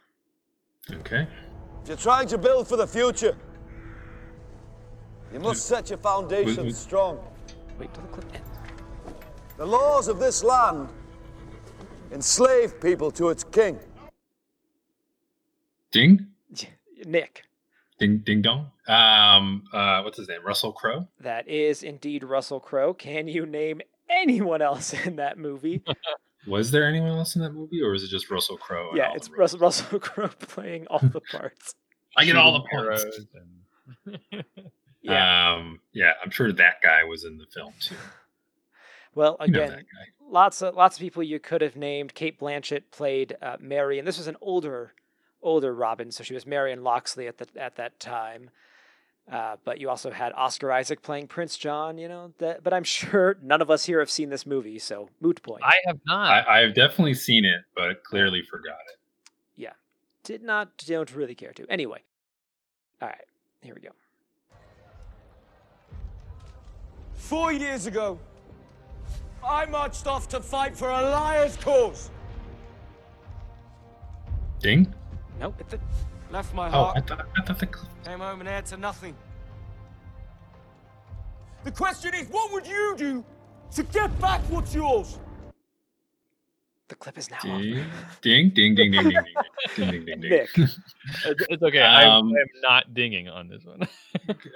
[0.90, 1.26] Okay.
[1.82, 3.36] If you're trying to build for the future,
[5.32, 6.74] you must set your foundation wait.
[6.74, 7.18] strong.
[7.78, 8.49] Wait till the clip ends.
[9.57, 10.88] The laws of this land
[12.12, 13.78] enslave people to its king.
[15.90, 16.26] Ding,
[17.07, 17.44] Nick,
[17.99, 18.70] ding, ding, dong.
[18.88, 20.40] Um, uh, what's his name?
[20.44, 21.09] Russell Crowe.
[21.20, 22.94] that is indeed Russell Crowe.
[22.94, 25.82] Can you name anyone else in that movie?
[26.47, 28.92] Was there anyone else in that movie, or was it just Russell Crowe?
[28.94, 31.74] yeah, it's the Russell, Russell Crowe playing all the parts.
[32.16, 33.05] I get all the parts.
[34.07, 34.44] and-
[35.03, 35.55] Yeah.
[35.57, 37.97] Um, yeah, I'm sure that guy was in the film too.
[39.14, 39.84] Well, You know again,
[40.28, 42.14] lots of lots of people you could have named.
[42.14, 44.92] Cate Blanchett played uh, Mary, and this was an older
[45.43, 48.51] older Robin, so she was Marion Loxley at the at that time.
[49.30, 51.99] Uh, but you also had Oscar Isaac playing Prince John.
[51.99, 55.09] You know that, but I'm sure none of us here have seen this movie, so
[55.20, 55.62] moot point.
[55.64, 56.49] I have not.
[56.49, 58.99] I, I've definitely seen it, but clearly forgot it.
[59.57, 59.72] yeah,
[60.22, 61.66] did not don't really care to.
[61.68, 62.03] Anyway,
[63.03, 63.24] all right,
[63.62, 63.91] here we go.
[67.14, 68.20] Four years ago,
[69.45, 72.11] I marched off to fight for a liar's cause.
[74.61, 74.93] Ding.
[75.41, 75.61] Nope.
[75.72, 75.80] It,
[76.30, 76.74] Left my heart.
[76.74, 77.66] Oh, heart, I thought I thought the
[78.05, 79.14] came home and heir to nothing.
[81.62, 83.24] The question is, what would you do
[83.72, 85.18] to get back what's yours?
[86.89, 87.61] the clip is now on.
[88.22, 89.24] ding, ding, ding, ding, ding, ding, ding,
[89.76, 90.30] ding, ding, ding, ding.
[90.30, 90.51] Nick.
[90.57, 90.78] It's,
[91.49, 91.82] it's okay.
[91.82, 93.80] I'm, Um, I'm not dinging on this one.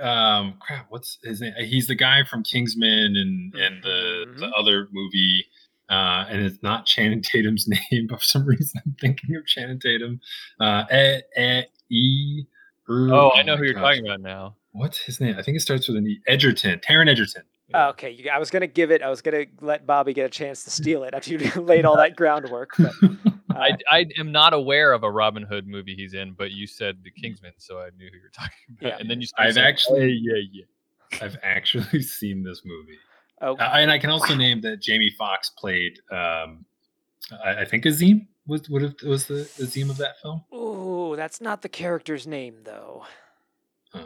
[0.00, 4.52] um crap what's his name he's the guy from kingsman and and the the Mhm.
[4.56, 5.44] other movie
[5.90, 9.78] uh and it's not channing tatum's name but for some reason i'm thinking of channing
[9.78, 10.20] tatum
[10.60, 12.44] uh eh, eh, e
[12.88, 13.82] er- oh, I know my who you're gosh.
[13.82, 14.56] talking about now.
[14.72, 18.10] what's his name i think it starts with an e edgerton taron edgerton Oh, okay,
[18.10, 19.02] you, I was gonna give it.
[19.02, 21.96] I was gonna let Bobby get a chance to steal it after you laid all
[21.96, 22.70] that groundwork.
[22.76, 22.92] But
[23.50, 26.98] I, I am not aware of a Robin Hood movie he's in, but you said
[27.04, 28.88] the Kingsman, so I knew who you were talking about.
[28.88, 28.96] Yeah.
[28.98, 31.18] And then you started i've saying, actually "Hey, yeah, yeah.
[31.24, 32.98] i've actually seen this movie
[33.40, 36.64] oh, uh, and i can also name that jamie Foxx played um
[37.44, 41.40] i, I think azeem was what if- was the azeem of that film Oh, that's
[41.40, 43.04] not the character's name though.
[43.94, 44.00] uh,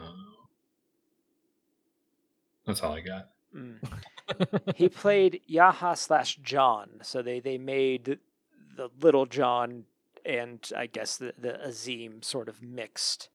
[2.65, 3.77] that's all i got Mm.
[4.75, 8.19] he played Yahya slash John, so they they made
[8.75, 9.85] the little John
[10.25, 13.29] and I guess the the Azeem sort of mixed.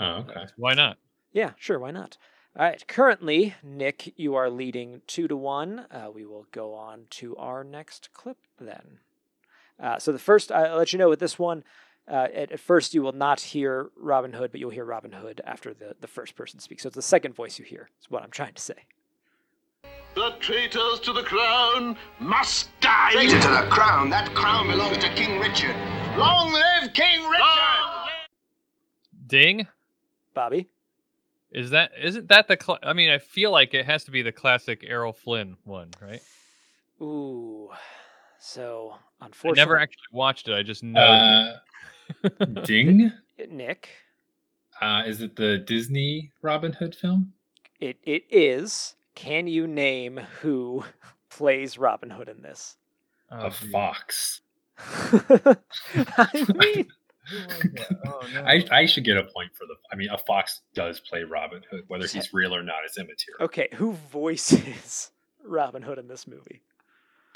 [0.00, 0.96] oh okay Why not?
[1.32, 2.16] Yeah, sure, why not?
[2.58, 5.86] All right, currently, Nick, you are leading two to one.
[5.92, 8.98] Uh, we will go on to our next clip then.
[9.80, 11.62] Uh, so the first, I'll let you know with this one.
[12.10, 15.40] Uh, at, at first, you will not hear Robin Hood, but you'll hear Robin Hood
[15.44, 16.82] after the, the first person speaks.
[16.82, 17.90] So it's the second voice you hear.
[18.00, 18.74] Is what I'm trying to say.
[20.16, 23.12] The traitors to the crown must die.
[23.12, 24.10] Traitor to the crown.
[24.10, 25.76] That crown belongs to King Richard.
[26.16, 28.10] Long live King Richard!
[29.28, 29.68] Ding.
[30.34, 30.66] Bobby.
[31.50, 32.58] Is that isn't that the?
[32.60, 35.90] Cl- I mean, I feel like it has to be the classic Errol Flynn one,
[36.00, 36.20] right?
[37.00, 37.70] Ooh.
[38.38, 40.54] So unfortunately, I unfortunately, never actually watched it.
[40.54, 41.00] I just know.
[41.00, 43.12] Uh, Ding.
[43.50, 43.88] Nick.
[44.80, 47.32] Uh, is it the Disney Robin Hood film?
[47.80, 48.94] It it is.
[49.14, 50.84] Can you name who
[51.30, 52.76] plays Robin Hood in this?
[53.30, 54.40] Oh, a fox.
[54.78, 56.86] I mean,
[58.06, 58.42] oh, no.
[58.42, 59.74] I, I should get a point for the.
[59.92, 63.42] I mean, a fox does play Robin Hood, whether he's real or not is immaterial.
[63.42, 65.10] okay, who voices
[65.44, 66.62] Robin Hood in this movie?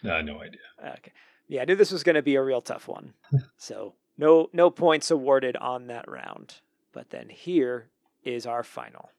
[0.05, 0.61] Uh, no idea.
[0.84, 1.12] Okay,
[1.49, 3.14] yeah, I knew this was going to be a real tough one.
[3.57, 6.57] so no no points awarded on that round.
[6.93, 7.88] But then here
[8.24, 9.11] is our final.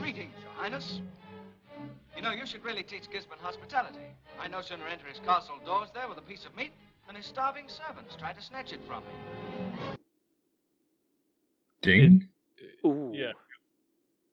[0.00, 1.00] Greetings, Your Highness.
[2.16, 3.98] You know, you should really teach Gisborne hospitality.
[4.40, 6.72] I no sooner enter his castle doors there with a piece of meat
[7.08, 9.96] than his starving servants try to snatch it from me.
[11.82, 12.28] Ding.
[12.84, 13.10] Ooh.
[13.12, 13.32] Yeah.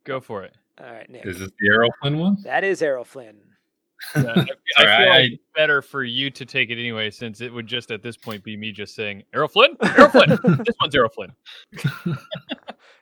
[0.03, 0.53] Go for it.
[0.79, 1.25] All right, Nick.
[1.25, 2.37] Is this the Errol Flynn one?
[2.43, 3.37] That is Errol Flynn.
[4.15, 4.45] I, I feel
[4.77, 7.91] Sorry, I- like it's better for you to take it anyway, since it would just
[7.91, 10.29] at this point be me just saying Errol Flynn, Errol Flynn.
[10.65, 11.31] this one's Errol Flynn.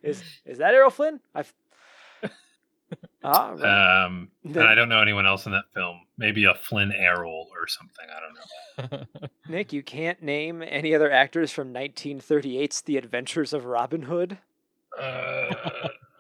[0.04, 1.20] Is is that Errol Flynn?
[1.34, 1.54] I've.
[3.24, 4.06] All right.
[4.06, 6.02] Um, and I don't know anyone else in that film.
[6.18, 8.06] Maybe a Flynn Errol or something.
[8.10, 9.30] I don't know.
[9.50, 14.38] Nick, you can't name any other actors from 1938's The Adventures of Robin Hood.
[15.00, 15.54] Uh,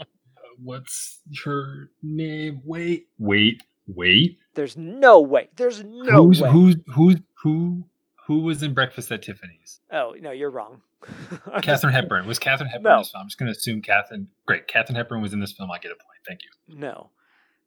[0.63, 2.61] what's her name?
[2.63, 4.39] Wait, wait, wait.
[4.55, 5.49] There's no way.
[5.55, 6.51] There's no who's way.
[6.51, 7.83] who's who's who
[8.27, 9.81] who was in Breakfast at Tiffany's?
[9.91, 10.81] Oh no, you're wrong.
[11.61, 12.25] Katharine Hepburn.
[12.27, 12.93] Was Katharine Hepburn No.
[12.95, 13.21] in this film?
[13.21, 14.27] I'm just going to assume Katharine.
[14.45, 14.67] Great.
[14.67, 15.71] Katharine Hepburn was in this film.
[15.71, 16.19] I get a point.
[16.27, 16.77] Thank you.
[16.79, 17.09] No.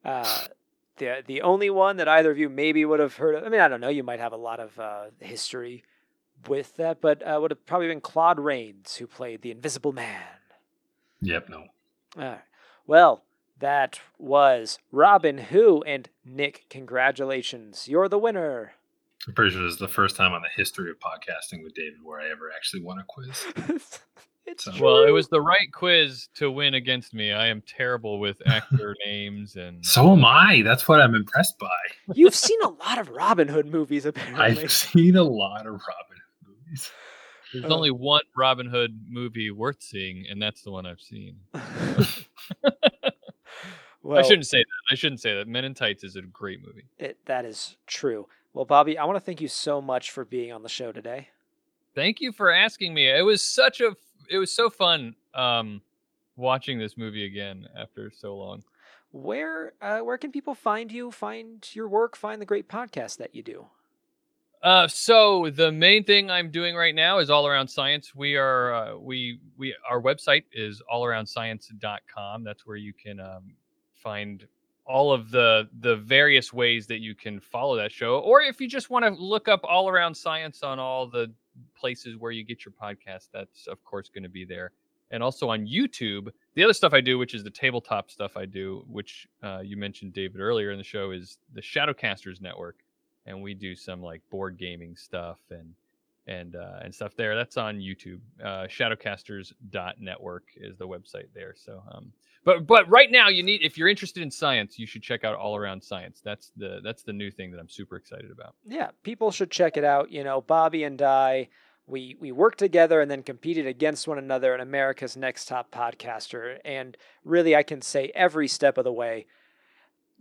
[0.04, 0.40] Uh,
[0.98, 3.44] the the only one that either of you maybe would have heard of.
[3.44, 3.88] I mean, I don't know.
[3.88, 5.84] You might have a lot of uh, history
[6.48, 10.22] with that, but uh, would have probably been Claude Rains, who played the Invisible Man.
[11.22, 11.48] Yep.
[11.48, 11.58] No.
[11.58, 12.40] All right.
[12.86, 13.24] Well,
[13.58, 16.66] that was Robin Who and Nick.
[16.70, 18.72] Congratulations, you're the winner.
[19.26, 21.98] I'm pretty sure this is the first time on the history of podcasting with David
[22.02, 23.44] where I ever actually won a quiz.
[24.46, 27.32] it's Well, it was the right quiz to win against me.
[27.32, 30.62] I am terrible with actor names and So am I.
[30.62, 31.68] That's what I'm impressed by.
[32.14, 34.62] You've seen a lot of Robin Hood movies, apparently.
[34.62, 36.90] I've seen a lot of Robin Hood movies.
[37.52, 41.38] There's only one Robin Hood movie worth seeing, and that's the one I've seen.
[44.06, 44.92] Well, I shouldn't say that.
[44.92, 45.48] I shouldn't say that.
[45.48, 46.84] Men in Tights is a great movie.
[46.96, 48.28] It, that is true.
[48.56, 51.28] Well, Bobby, I want to thank you so much for being on the show today.
[51.94, 53.06] Thank you for asking me.
[53.06, 53.94] It was such a
[54.30, 55.82] it was so fun um
[56.36, 58.62] watching this movie again after so long.
[59.12, 63.34] Where uh, where can people find you, find your work, find the great podcast that
[63.34, 63.66] you do?
[64.62, 68.14] Uh, so the main thing I'm doing right now is all around science.
[68.14, 72.42] We are uh, we we our website is allaroundscience.com.
[72.42, 73.52] That's where you can um,
[73.92, 74.46] find
[74.86, 78.18] all of the the various ways that you can follow that show.
[78.20, 81.32] Or if you just want to look up all around science on all the
[81.76, 84.72] places where you get your podcast, that's of course going to be there.
[85.12, 88.44] And also on YouTube, the other stuff I do, which is the tabletop stuff I
[88.44, 92.76] do, which uh, you mentioned David earlier in the show, is the Shadowcasters Network
[93.26, 95.74] and we do some like board gaming stuff and
[96.28, 97.36] and uh, and stuff there.
[97.36, 98.20] That's on YouTube.
[98.42, 101.54] Uh, Shadowcasters.network is the website there.
[101.56, 102.12] So, um,
[102.46, 105.34] but but right now you need if you're interested in science, you should check out
[105.34, 106.22] All Around Science.
[106.24, 108.54] That's the that's the new thing that I'm super excited about.
[108.64, 110.12] Yeah, people should check it out.
[110.12, 111.48] You know, Bobby and I,
[111.88, 116.58] we we worked together and then competed against one another in America's Next Top Podcaster,
[116.64, 119.26] and really, I can say every step of the way,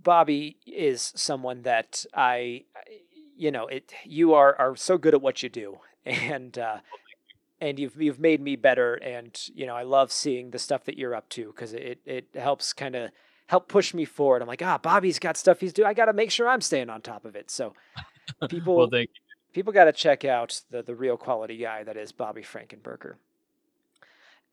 [0.01, 2.63] Bobby is someone that I,
[3.37, 6.77] you know, it you are are so good at what you do, and uh,
[7.61, 10.97] and you've you've made me better, and you know, I love seeing the stuff that
[10.97, 13.11] you're up to because it it helps kind of
[13.47, 14.41] help push me forward.
[14.41, 15.87] I'm like, ah, Bobby's got stuff he's doing.
[15.87, 17.51] I got to make sure I'm staying on top of it.
[17.51, 17.73] So
[18.49, 18.89] people, Well,
[19.53, 23.15] people got to check out the the real quality guy that is Bobby Frankenberger.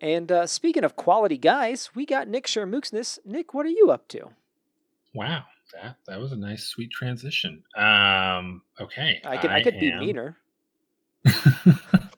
[0.01, 3.21] And uh, speaking of quality guys, we got Nick Sermuksnis.
[3.25, 4.31] Nick, what are you up to?
[5.15, 5.45] Wow,
[5.75, 7.63] that that was a nice, sweet transition.
[7.77, 10.37] Um, okay, I could I, could be am- meaner.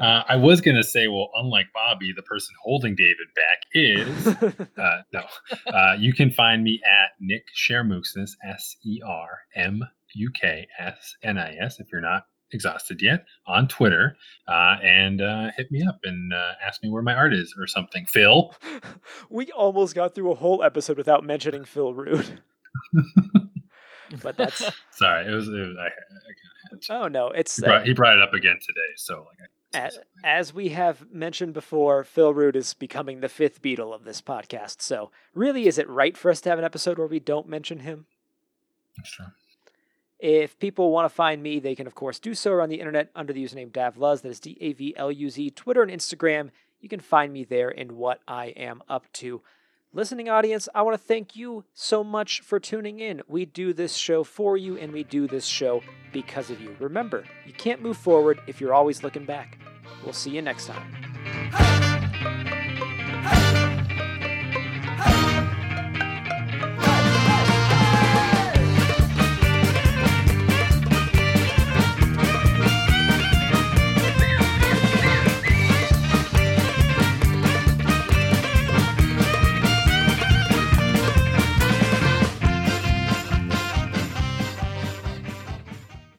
[0.00, 4.26] uh, I was gonna say, well, unlike Bobby, the person holding David back is
[4.78, 5.24] uh, no.
[5.66, 9.82] Uh, you can find me at Nick Sermuksnis, S E R M
[10.14, 11.80] U K S N I S.
[11.80, 14.16] If you're not exhausted yet, on Twitter,
[14.48, 17.66] uh, and uh, hit me up and uh, ask me where my art is or
[17.66, 18.06] something.
[18.06, 18.54] Phil,
[19.30, 22.32] we almost got through a whole episode without mentioning Phil Root.
[24.22, 25.48] but that's sorry, it was.
[25.48, 28.22] It was I, I kinda had oh no, it's He uh, brought, he brought it
[28.22, 29.50] up again today, so like.
[29.74, 34.20] As, as we have mentioned before, Phil Root is becoming the fifth Beatle of this
[34.20, 34.80] podcast.
[34.80, 37.80] So, really, is it right for us to have an episode where we don't mention
[37.80, 38.06] him?
[39.02, 39.34] Sure.
[40.20, 43.10] If people want to find me, they can, of course, do so on the internet
[43.16, 44.22] under the username Davluz.
[44.22, 45.50] That is D A V L U Z.
[45.50, 46.50] Twitter and Instagram.
[46.80, 49.42] You can find me there in what I am up to.
[49.96, 53.22] Listening audience, I want to thank you so much for tuning in.
[53.28, 56.74] We do this show for you, and we do this show because of you.
[56.80, 59.56] Remember, you can't move forward if you're always looking back.
[60.02, 61.73] We'll see you next time.